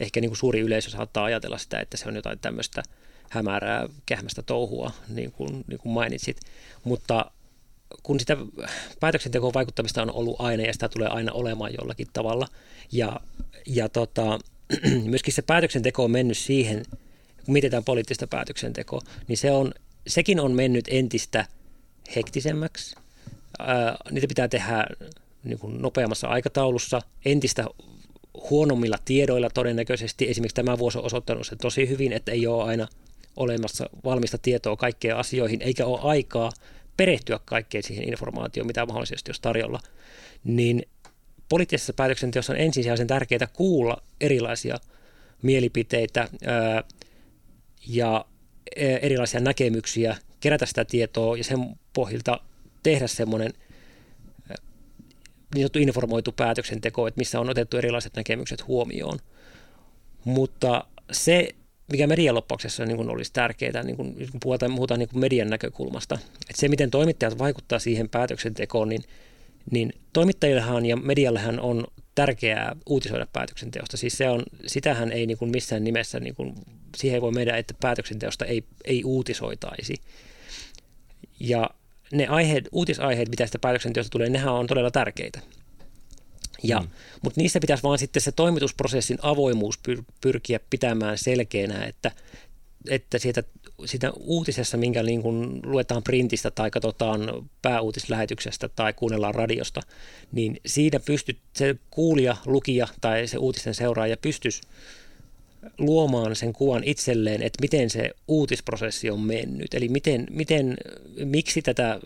ehkä 0.00 0.20
niin 0.20 0.30
kuin 0.30 0.38
suuri 0.38 0.60
yleisö 0.60 0.90
saattaa 0.90 1.24
ajatella 1.24 1.58
sitä, 1.58 1.80
että 1.80 1.96
se 1.96 2.08
on 2.08 2.16
jotain 2.16 2.38
tämmöistä 2.38 2.82
hämärää, 3.30 3.88
kähmästä 4.06 4.42
touhua, 4.42 4.90
niin 5.08 5.32
kuin, 5.32 5.64
niin 5.66 5.78
kuin 5.78 5.92
mainitsit. 5.92 6.40
Mutta 6.84 7.30
kun 8.02 8.20
sitä 8.20 8.36
päätöksentekoon 9.00 9.54
vaikuttamista 9.54 10.02
on 10.02 10.12
ollut 10.12 10.36
aina 10.38 10.62
ja 10.62 10.72
sitä 10.72 10.88
tulee 10.88 11.08
aina 11.08 11.32
olemaan 11.32 11.74
jollakin 11.78 12.06
tavalla, 12.12 12.46
ja, 12.92 13.20
ja 13.66 13.88
tota, 13.88 14.38
myöskin 15.04 15.34
se 15.34 15.42
päätöksenteko 15.42 16.04
on 16.04 16.10
mennyt 16.10 16.38
siihen, 16.38 16.84
kun 17.44 17.52
mietitään 17.52 17.84
poliittista 17.84 18.26
päätöksentekoa, 18.26 19.00
niin 19.28 19.36
se 19.36 19.50
on, 19.50 19.74
sekin 20.06 20.40
on 20.40 20.52
mennyt 20.52 20.84
entistä 20.88 21.46
hektisemmäksi. 22.16 22.96
Ää, 23.58 23.96
niitä 24.10 24.26
pitää 24.26 24.48
tehdä 24.48 24.86
niin 25.44 25.58
kuin 25.58 25.82
nopeammassa 25.82 26.28
aikataulussa, 26.28 27.02
entistä 27.24 27.64
huonommilla 28.50 28.98
tiedoilla 29.04 29.50
todennäköisesti. 29.50 30.30
Esimerkiksi 30.30 30.54
tämä 30.54 30.78
vuosi 30.78 30.98
on 30.98 31.04
osoittanut 31.04 31.46
sen 31.46 31.58
tosi 31.58 31.88
hyvin, 31.88 32.12
että 32.12 32.32
ei 32.32 32.46
ole 32.46 32.64
aina 32.64 32.88
olemassa 33.36 33.90
valmista 34.04 34.38
tietoa 34.38 34.76
kaikkeen 34.76 35.16
asioihin, 35.16 35.62
eikä 35.62 35.86
ole 35.86 36.00
aikaa 36.02 36.52
perehtyä 36.96 37.40
kaikkeen 37.44 37.84
siihen 37.84 38.08
informaatioon, 38.08 38.66
mitä 38.66 38.86
mahdollisesti 38.86 39.28
olisi 39.28 39.42
tarjolla. 39.42 39.80
Niin 40.44 40.82
poliittisessa 41.48 41.92
päätöksenteossa 41.92 42.52
on 42.52 42.60
ensisijaisen 42.60 43.06
tärkeää 43.06 43.48
kuulla 43.52 44.02
erilaisia 44.20 44.76
mielipiteitä 45.42 46.28
ää, 46.46 46.84
ja 47.86 48.24
erilaisia 48.76 49.40
näkemyksiä, 49.40 50.16
kerätä 50.40 50.66
sitä 50.66 50.84
tietoa 50.84 51.36
ja 51.36 51.44
sen 51.44 51.76
pohjalta 51.92 52.40
tehdä 52.82 53.06
semmoinen 53.06 53.52
niin 55.54 55.62
sanottu 55.62 55.78
informoitu 55.78 56.32
päätöksenteko, 56.32 57.06
että 57.06 57.18
missä 57.18 57.40
on 57.40 57.50
otettu 57.50 57.76
erilaiset 57.76 58.16
näkemykset 58.16 58.66
huomioon. 58.68 59.18
Mutta 60.24 60.84
se, 61.12 61.48
mikä 61.92 62.06
medialoppauksessa 62.06 62.84
niin 62.84 62.96
kuin 62.96 63.10
olisi 63.10 63.32
tärkeää, 63.32 63.82
niin 63.82 63.96
kuin, 63.96 64.14
kun 64.14 64.40
puhutaan, 64.42 64.74
puhutaan 64.74 65.00
niin 65.00 65.08
kuin 65.08 65.20
median 65.20 65.50
näkökulmasta, 65.50 66.14
että 66.14 66.60
se, 66.60 66.68
miten 66.68 66.90
toimittajat 66.90 67.38
vaikuttaa 67.38 67.78
siihen 67.78 68.08
päätöksentekoon, 68.08 68.88
niin, 68.88 69.02
niin 69.70 69.92
toimittajillehan 70.12 70.86
ja 70.86 70.96
mediallehan 70.96 71.60
on 71.60 71.84
tärkeää 72.14 72.76
uutisoida 72.86 73.26
päätöksenteosta. 73.32 73.96
Siis 73.96 74.18
se 74.18 74.28
on, 74.28 74.42
sitähän 74.66 75.12
ei 75.12 75.26
niin 75.26 75.38
kuin 75.38 75.50
missään 75.50 75.84
nimessä, 75.84 76.20
niin 76.20 76.34
kuin, 76.34 76.54
siihen 76.96 77.14
ei 77.14 77.22
voi 77.22 77.32
meidän, 77.32 77.58
että 77.58 77.74
päätöksenteosta 77.80 78.44
ei, 78.44 78.64
ei 78.84 79.04
uutisoitaisi. 79.04 79.94
Ja 81.40 81.70
ne 82.12 82.26
aiheet, 82.26 82.68
uutisaiheet, 82.72 83.28
mitä 83.28 83.46
sitä 83.46 83.58
päätöksenteosta 83.58 84.10
tulee, 84.10 84.28
nehän 84.28 84.54
on 84.54 84.66
todella 84.66 84.90
tärkeitä. 84.90 85.40
Ja, 86.62 86.80
mm. 86.80 86.88
Mutta 87.22 87.40
niissä 87.40 87.60
pitäisi 87.60 87.82
vaan 87.82 87.98
sitten 87.98 88.22
se 88.22 88.32
toimitusprosessin 88.32 89.18
avoimuus 89.22 89.78
pyr- 89.88 90.04
pyrkiä 90.20 90.60
pitämään 90.70 91.18
selkeänä, 91.18 91.84
että, 91.84 92.10
että 92.90 93.18
siitä, 93.18 93.42
siitä 93.84 94.12
uutisessa, 94.16 94.76
minkä 94.76 95.02
niin 95.02 95.22
kun 95.22 95.60
luetaan 95.64 96.02
printistä 96.02 96.50
tai 96.50 96.70
katsotaan 96.70 97.50
pääuutislähetyksestä 97.62 98.68
tai 98.68 98.92
kuunnellaan 98.92 99.34
radiosta, 99.34 99.80
niin 100.32 100.60
siinä 100.66 101.00
pystyt, 101.00 101.38
se 101.52 101.76
kuulija, 101.90 102.36
lukija 102.46 102.88
tai 103.00 103.26
se 103.26 103.38
uutisten 103.38 103.74
seuraaja 103.74 104.16
pystyisi 104.16 104.60
luomaan 105.78 106.36
sen 106.36 106.52
kuvan 106.52 106.84
itselleen, 106.84 107.42
että 107.42 107.58
miten 107.60 107.90
se 107.90 108.10
uutisprosessi 108.28 109.10
on 109.10 109.20
mennyt. 109.20 109.74
Eli 109.74 109.88
miten, 109.88 110.26
miten 110.30 110.76
miksi 111.24 111.62
tätä, 111.62 112.00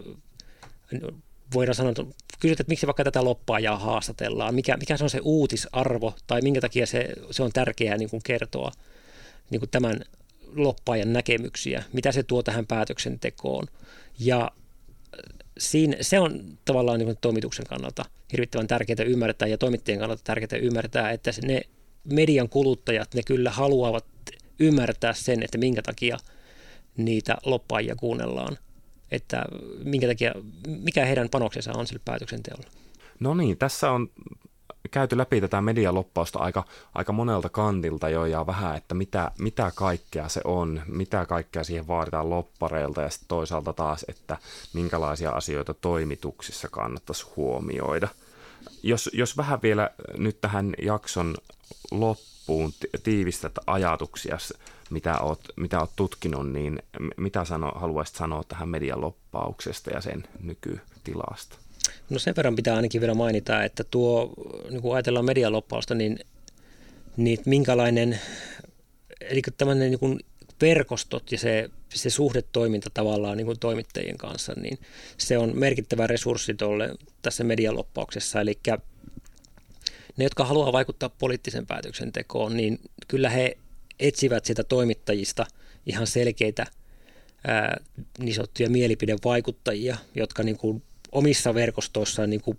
voidaan 1.54 1.74
sanoa, 1.74 1.94
kysyt, 2.40 2.60
että 2.60 2.70
miksi 2.70 2.86
vaikka 2.86 3.04
tätä 3.04 3.24
loppaajaa 3.24 3.78
haastatellaan, 3.78 4.54
mikä, 4.54 4.76
mikä 4.76 4.96
se 4.96 5.04
on 5.04 5.10
se 5.10 5.20
uutisarvo 5.22 6.14
tai 6.26 6.40
minkä 6.40 6.60
takia 6.60 6.86
se, 6.86 7.08
se 7.30 7.42
on 7.42 7.52
tärkeää 7.52 7.96
niin 7.96 8.10
kuin 8.10 8.22
kertoa 8.24 8.72
niin 9.50 9.60
kuin 9.60 9.70
tämän 9.70 10.00
loppaajan 10.54 11.12
näkemyksiä, 11.12 11.84
mitä 11.92 12.12
se 12.12 12.22
tuo 12.22 12.42
tähän 12.42 12.66
päätöksentekoon. 12.66 13.66
Ja 14.18 14.50
siinä, 15.58 15.96
se 16.00 16.20
on 16.20 16.58
tavallaan 16.64 17.00
niin 17.00 17.18
toimituksen 17.20 17.66
kannalta 17.66 18.04
hirvittävän 18.32 18.66
tärkeää 18.66 19.04
ymmärtää 19.06 19.48
ja 19.48 19.58
toimittajien 19.58 20.00
kannalta 20.00 20.22
tärkeää 20.24 20.62
ymmärtää, 20.62 21.10
että 21.10 21.30
ne 21.42 21.62
median 22.12 22.48
kuluttajat, 22.48 23.14
ne 23.14 23.22
kyllä 23.26 23.50
haluavat 23.50 24.04
ymmärtää 24.58 25.12
sen, 25.12 25.42
että 25.42 25.58
minkä 25.58 25.82
takia 25.82 26.18
niitä 26.96 27.36
loppaajia 27.44 27.96
kuunnellaan, 27.96 28.58
että 29.10 29.44
minkä 29.84 30.06
takia, 30.06 30.32
mikä 30.66 31.04
heidän 31.04 31.28
panoksensa 31.28 31.72
on 31.76 31.86
sille 31.86 32.00
päätöksenteolla. 32.04 32.66
No 33.20 33.34
niin, 33.34 33.58
tässä 33.58 33.90
on 33.90 34.10
käyty 34.90 35.18
läpi 35.18 35.40
tätä 35.40 35.60
medialoppausta 35.60 36.38
aika, 36.38 36.64
aika 36.94 37.12
monelta 37.12 37.48
kantilta 37.48 38.08
jo 38.08 38.24
ja 38.24 38.46
vähän, 38.46 38.76
että 38.76 38.94
mitä, 38.94 39.30
mitä 39.38 39.72
kaikkea 39.74 40.28
se 40.28 40.40
on, 40.44 40.82
mitä 40.86 41.26
kaikkea 41.26 41.64
siihen 41.64 41.88
vaaditaan 41.88 42.30
loppareilta 42.30 43.02
ja 43.02 43.10
sitten 43.10 43.28
toisaalta 43.28 43.72
taas, 43.72 44.04
että 44.08 44.36
minkälaisia 44.72 45.30
asioita 45.30 45.74
toimituksissa 45.74 46.68
kannattaisi 46.68 47.26
huomioida. 47.36 48.08
Jos, 48.82 49.10
jos 49.12 49.36
vähän 49.36 49.62
vielä 49.62 49.90
nyt 50.16 50.40
tähän 50.40 50.74
jakson 50.82 51.34
loppuun 51.90 52.72
tiivistät 53.02 53.52
ajatuksia, 53.66 54.38
mitä 54.90 55.18
oot, 55.18 55.40
mitä 55.56 55.80
oot 55.80 55.90
tutkinut, 55.96 56.52
niin 56.52 56.82
mitä 57.16 57.44
sano, 57.44 57.72
haluaisit 57.74 58.16
sanoa 58.16 58.44
tähän 58.44 58.68
median 58.68 59.00
loppauksesta 59.00 59.90
ja 59.90 60.00
sen 60.00 60.24
nykytilasta? 60.40 61.56
No 62.10 62.18
sen 62.18 62.36
verran 62.36 62.56
pitää 62.56 62.76
ainakin 62.76 63.00
vielä 63.00 63.14
mainita, 63.14 63.64
että 63.64 63.84
tuo, 63.84 64.34
niin 64.70 64.82
kun 64.82 64.94
ajatellaan 64.94 65.24
medialoppausta, 65.24 65.94
niin, 65.94 66.18
niin 67.16 67.38
minkälainen, 67.46 68.20
eli 69.20 69.42
tämmöinen 69.56 69.90
niin 69.90 70.20
verkostot 70.60 71.32
ja 71.32 71.38
se, 71.38 71.70
se 71.94 72.10
suhdetoiminta 72.10 72.90
tavallaan 72.94 73.36
niin 73.36 73.46
kuin 73.46 73.58
toimittajien 73.58 74.18
kanssa, 74.18 74.52
niin 74.56 74.78
se 75.18 75.38
on 75.38 75.58
merkittävä 75.58 76.06
resurssi 76.06 76.54
tuolle 76.54 76.94
tässä 77.22 77.44
medialoppauksessa, 77.44 78.40
eli 78.40 78.58
ne, 80.18 80.24
jotka 80.24 80.44
haluaa 80.44 80.72
vaikuttaa 80.72 81.08
poliittisen 81.08 81.66
päätöksentekoon, 81.66 82.56
niin 82.56 82.80
kyllä 83.08 83.30
he 83.30 83.58
etsivät 84.00 84.44
sitä 84.44 84.64
toimittajista 84.64 85.46
ihan 85.86 86.06
selkeitä 86.06 86.66
ää, 87.46 87.80
niin 88.18 88.34
sanottuja 88.34 88.70
mielipidevaikuttajia, 88.70 89.96
jotka 90.14 90.42
niin 90.42 90.56
kuin 90.58 90.82
omissa 91.12 91.54
verkostoissaan 91.54 92.30
niin 92.30 92.42
kuin 92.42 92.58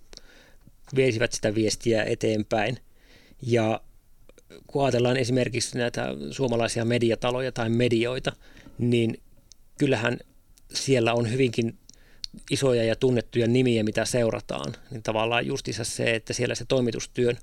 viesivät 0.95 1.33
sitä 1.33 1.55
viestiä 1.55 2.03
eteenpäin. 2.03 2.77
Ja 3.41 3.81
kun 4.67 4.85
ajatellaan 4.85 5.17
esimerkiksi 5.17 5.77
näitä 5.77 6.07
suomalaisia 6.31 6.85
mediataloja 6.85 7.51
tai 7.51 7.69
medioita, 7.69 8.31
niin 8.77 9.21
kyllähän 9.77 10.19
siellä 10.73 11.13
on 11.13 11.31
hyvinkin 11.31 11.77
isoja 12.51 12.83
ja 12.83 12.95
tunnettuja 12.95 13.47
nimiä, 13.47 13.83
mitä 13.83 14.05
seurataan, 14.05 14.73
niin 14.91 15.03
tavallaan 15.03 15.45
justiinsa 15.45 15.83
se, 15.83 16.15
että 16.15 16.33
siellä 16.33 16.55
se 16.55 16.65
toimitustyön, 16.65 17.37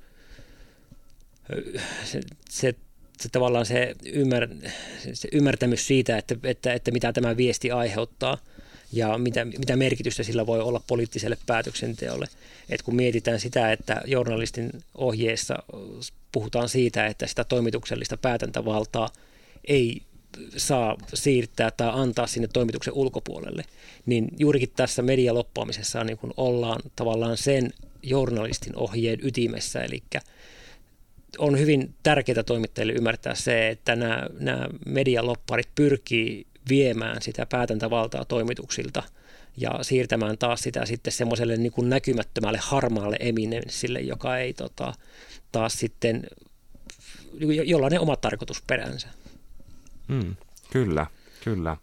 se, 2.04 2.20
se, 2.50 2.74
se 3.20 3.28
tavallaan 3.32 3.66
se, 3.66 3.94
ymmär, 4.04 4.48
se 5.12 5.28
ymmärtämys 5.32 5.86
siitä, 5.86 6.18
että, 6.18 6.36
että, 6.44 6.72
että 6.72 6.90
mitä 6.90 7.12
tämä 7.12 7.36
viesti 7.36 7.70
aiheuttaa 7.70 8.38
ja 8.92 9.18
mitä, 9.18 9.44
mitä 9.44 9.76
merkitystä 9.76 10.22
sillä 10.22 10.46
voi 10.46 10.60
olla 10.60 10.82
poliittiselle 10.86 11.38
päätöksenteolle. 11.46 12.26
Et 12.68 12.82
kun 12.82 12.96
mietitään 12.96 13.40
sitä, 13.40 13.72
että 13.72 14.02
journalistin 14.06 14.70
ohjeessa 14.94 15.62
puhutaan 16.32 16.68
siitä, 16.68 17.06
että 17.06 17.26
sitä 17.26 17.44
toimituksellista 17.44 18.16
päätäntävaltaa 18.16 19.08
ei 19.64 20.02
saa 20.56 20.96
siirtää 21.14 21.70
tai 21.70 21.90
antaa 21.92 22.26
sinne 22.26 22.48
toimituksen 22.52 22.94
ulkopuolelle, 22.94 23.64
niin 24.06 24.28
juurikin 24.38 24.72
tässä 24.76 25.02
medialoppaamisessa 25.02 26.04
niin 26.04 26.18
kun 26.18 26.34
ollaan 26.36 26.80
tavallaan 26.96 27.36
sen 27.36 27.70
journalistin 28.02 28.76
ohjeen 28.76 29.18
ytimessä, 29.22 29.84
eli 29.84 30.02
on 31.38 31.58
hyvin 31.58 31.94
tärkeää 32.02 32.42
toimittajille 32.42 32.92
ymmärtää 32.92 33.34
se, 33.34 33.68
että 33.68 33.96
nämä, 33.96 34.26
nämä 34.38 34.66
medialopparit 34.86 35.68
pyrkii 35.74 36.46
viemään 36.68 37.22
sitä 37.22 37.46
päätäntävaltaa 37.46 38.24
toimituksilta 38.24 39.02
ja 39.56 39.78
siirtämään 39.82 40.38
taas 40.38 40.60
sitä 40.60 40.86
sitten 40.86 41.12
semmoiselle 41.12 41.56
niin 41.56 41.72
kuin 41.72 41.88
näkymättömälle 41.88 42.58
harmaalle 42.62 43.16
eminenssille, 43.20 44.00
joka 44.00 44.38
ei 44.38 44.52
tota, 44.52 44.92
taas 45.52 45.78
sitten, 45.78 46.26
jolla 47.64 47.90
ne 47.90 48.00
omat 48.00 48.20
tarkoitusperänsä. 48.20 49.08
Mm, 50.08 50.36
kyllä, 50.70 51.06
kyllä. 51.44 51.76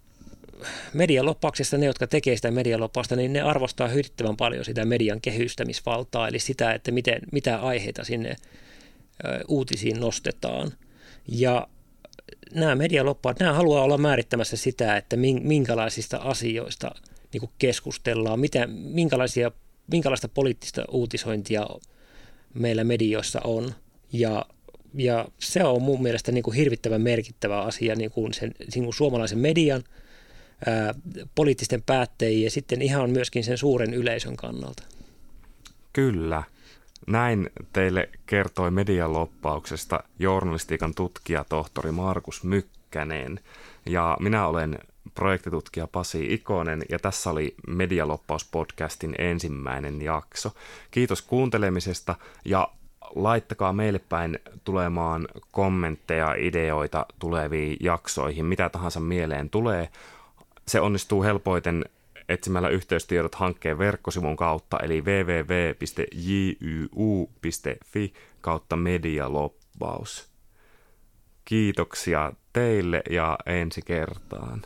Medialoppauksessa 0.94 1.78
ne, 1.78 1.86
jotka 1.86 2.08
tekee 2.08 2.36
sitä 2.36 2.52
medialoppausta, 2.52 3.16
niin 3.16 3.34
ne 3.34 3.42
arvostaa 3.42 3.88
hyvittävän 3.88 4.38
paljon 4.38 4.66
sitä 4.66 4.86
median 4.86 5.22
kehystämisvaltaa, 5.22 6.28
eli 6.28 6.40
sitä, 6.40 6.74
että 6.74 6.92
miten, 6.92 7.22
mitä 7.32 7.60
aiheita 7.60 8.04
sinne 8.04 8.36
uutisiin 9.48 10.00
nostetaan. 10.00 10.72
Ja 11.28 11.68
nämä 12.54 12.76
medialoppaat, 12.76 13.40
nämä 13.40 13.54
haluaa 13.54 13.84
olla 13.84 13.98
määrittämässä 13.98 14.58
sitä, 14.58 14.98
että 14.98 15.16
minkälaisista 15.42 16.18
asioista 16.18 16.92
niin 17.34 17.50
keskustellaan, 17.58 18.40
mitä, 18.40 18.68
minkälaisia, 18.68 19.52
minkälaista 19.92 20.28
poliittista 20.28 20.86
uutisointia 20.92 21.68
meillä 22.54 22.84
medioissa 22.84 23.42
on. 23.44 23.74
Ja 24.14 24.46
ja 24.94 25.26
se 25.40 25.64
on 25.64 25.82
mun 25.82 26.02
mielestä 26.04 26.32
niin 26.32 26.44
kuin 26.44 26.56
hirvittävän 26.56 27.02
merkittävä 27.02 27.62
asia 27.62 27.96
niin 27.96 28.12
kuin 28.12 28.34
sen 28.34 28.52
niin 28.76 28.84
kuin 28.84 28.94
suomalaisen 28.94 29.40
median, 29.40 29.84
ää, 30.66 30.94
poliittisten 31.36 31.82
päättäjien 31.82 32.44
ja 32.44 32.52
sitten 32.52 32.82
ihan 32.82 33.10
myöskin 33.10 33.44
sen 33.44 33.58
suuren 33.58 33.94
yleisön 33.94 34.36
kannalta. 34.36 34.84
Kyllä. 35.94 36.44
Näin 37.08 37.50
teille 37.74 38.10
kertoi 38.26 38.72
median 38.72 39.14
loppauksesta 39.14 40.04
journalistiikan 40.20 40.96
tutkija 40.96 41.46
tohtori 41.50 41.92
Markus 41.92 42.44
Mykkänen. 42.44 43.40
Ja 43.86 44.18
minä 44.20 44.48
olen 44.48 44.80
projektitutkija 45.16 45.88
Pasi 45.88 46.34
Ikonen 46.34 46.84
ja 46.90 47.00
tässä 47.00 47.30
oli 47.30 47.56
Medialoppaus 47.68 48.46
podcastin 48.46 49.16
ensimmäinen 49.18 50.02
jakso. 50.02 50.52
Kiitos 50.92 51.22
kuuntelemisesta 51.22 52.16
ja 52.46 52.68
laittakaa 53.16 53.74
meille 53.74 54.00
päin 54.00 54.40
tulemaan 54.64 55.28
kommentteja, 55.52 56.34
ideoita 56.34 57.06
tuleviin 57.20 57.78
jaksoihin, 57.80 58.46
mitä 58.46 58.70
tahansa 58.70 59.00
mieleen 59.00 59.50
tulee. 59.50 59.90
Se 60.68 60.82
onnistuu 60.82 61.24
helpoiten 61.24 61.86
etsimällä 62.30 62.70
yhteystiedot 62.70 63.36
hankkeen 63.36 63.78
verkkosivun 63.78 64.36
kautta, 64.36 64.80
eli 64.80 65.02
www.jyu.fi 65.02 65.74
kautta 68.42 68.76
medialoppaus. 68.76 70.34
Kiitoksia 71.46 72.34
teille 72.54 73.02
ja 73.10 73.38
ensi 73.46 73.82
kertaan. 73.82 74.62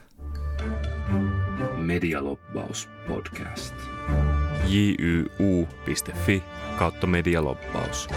Medialoppaus 1.78 2.90
podcast. 3.08 3.76
jyu.fi 4.68 6.44
kautta 6.78 7.08
medialobbaus. 7.08 8.08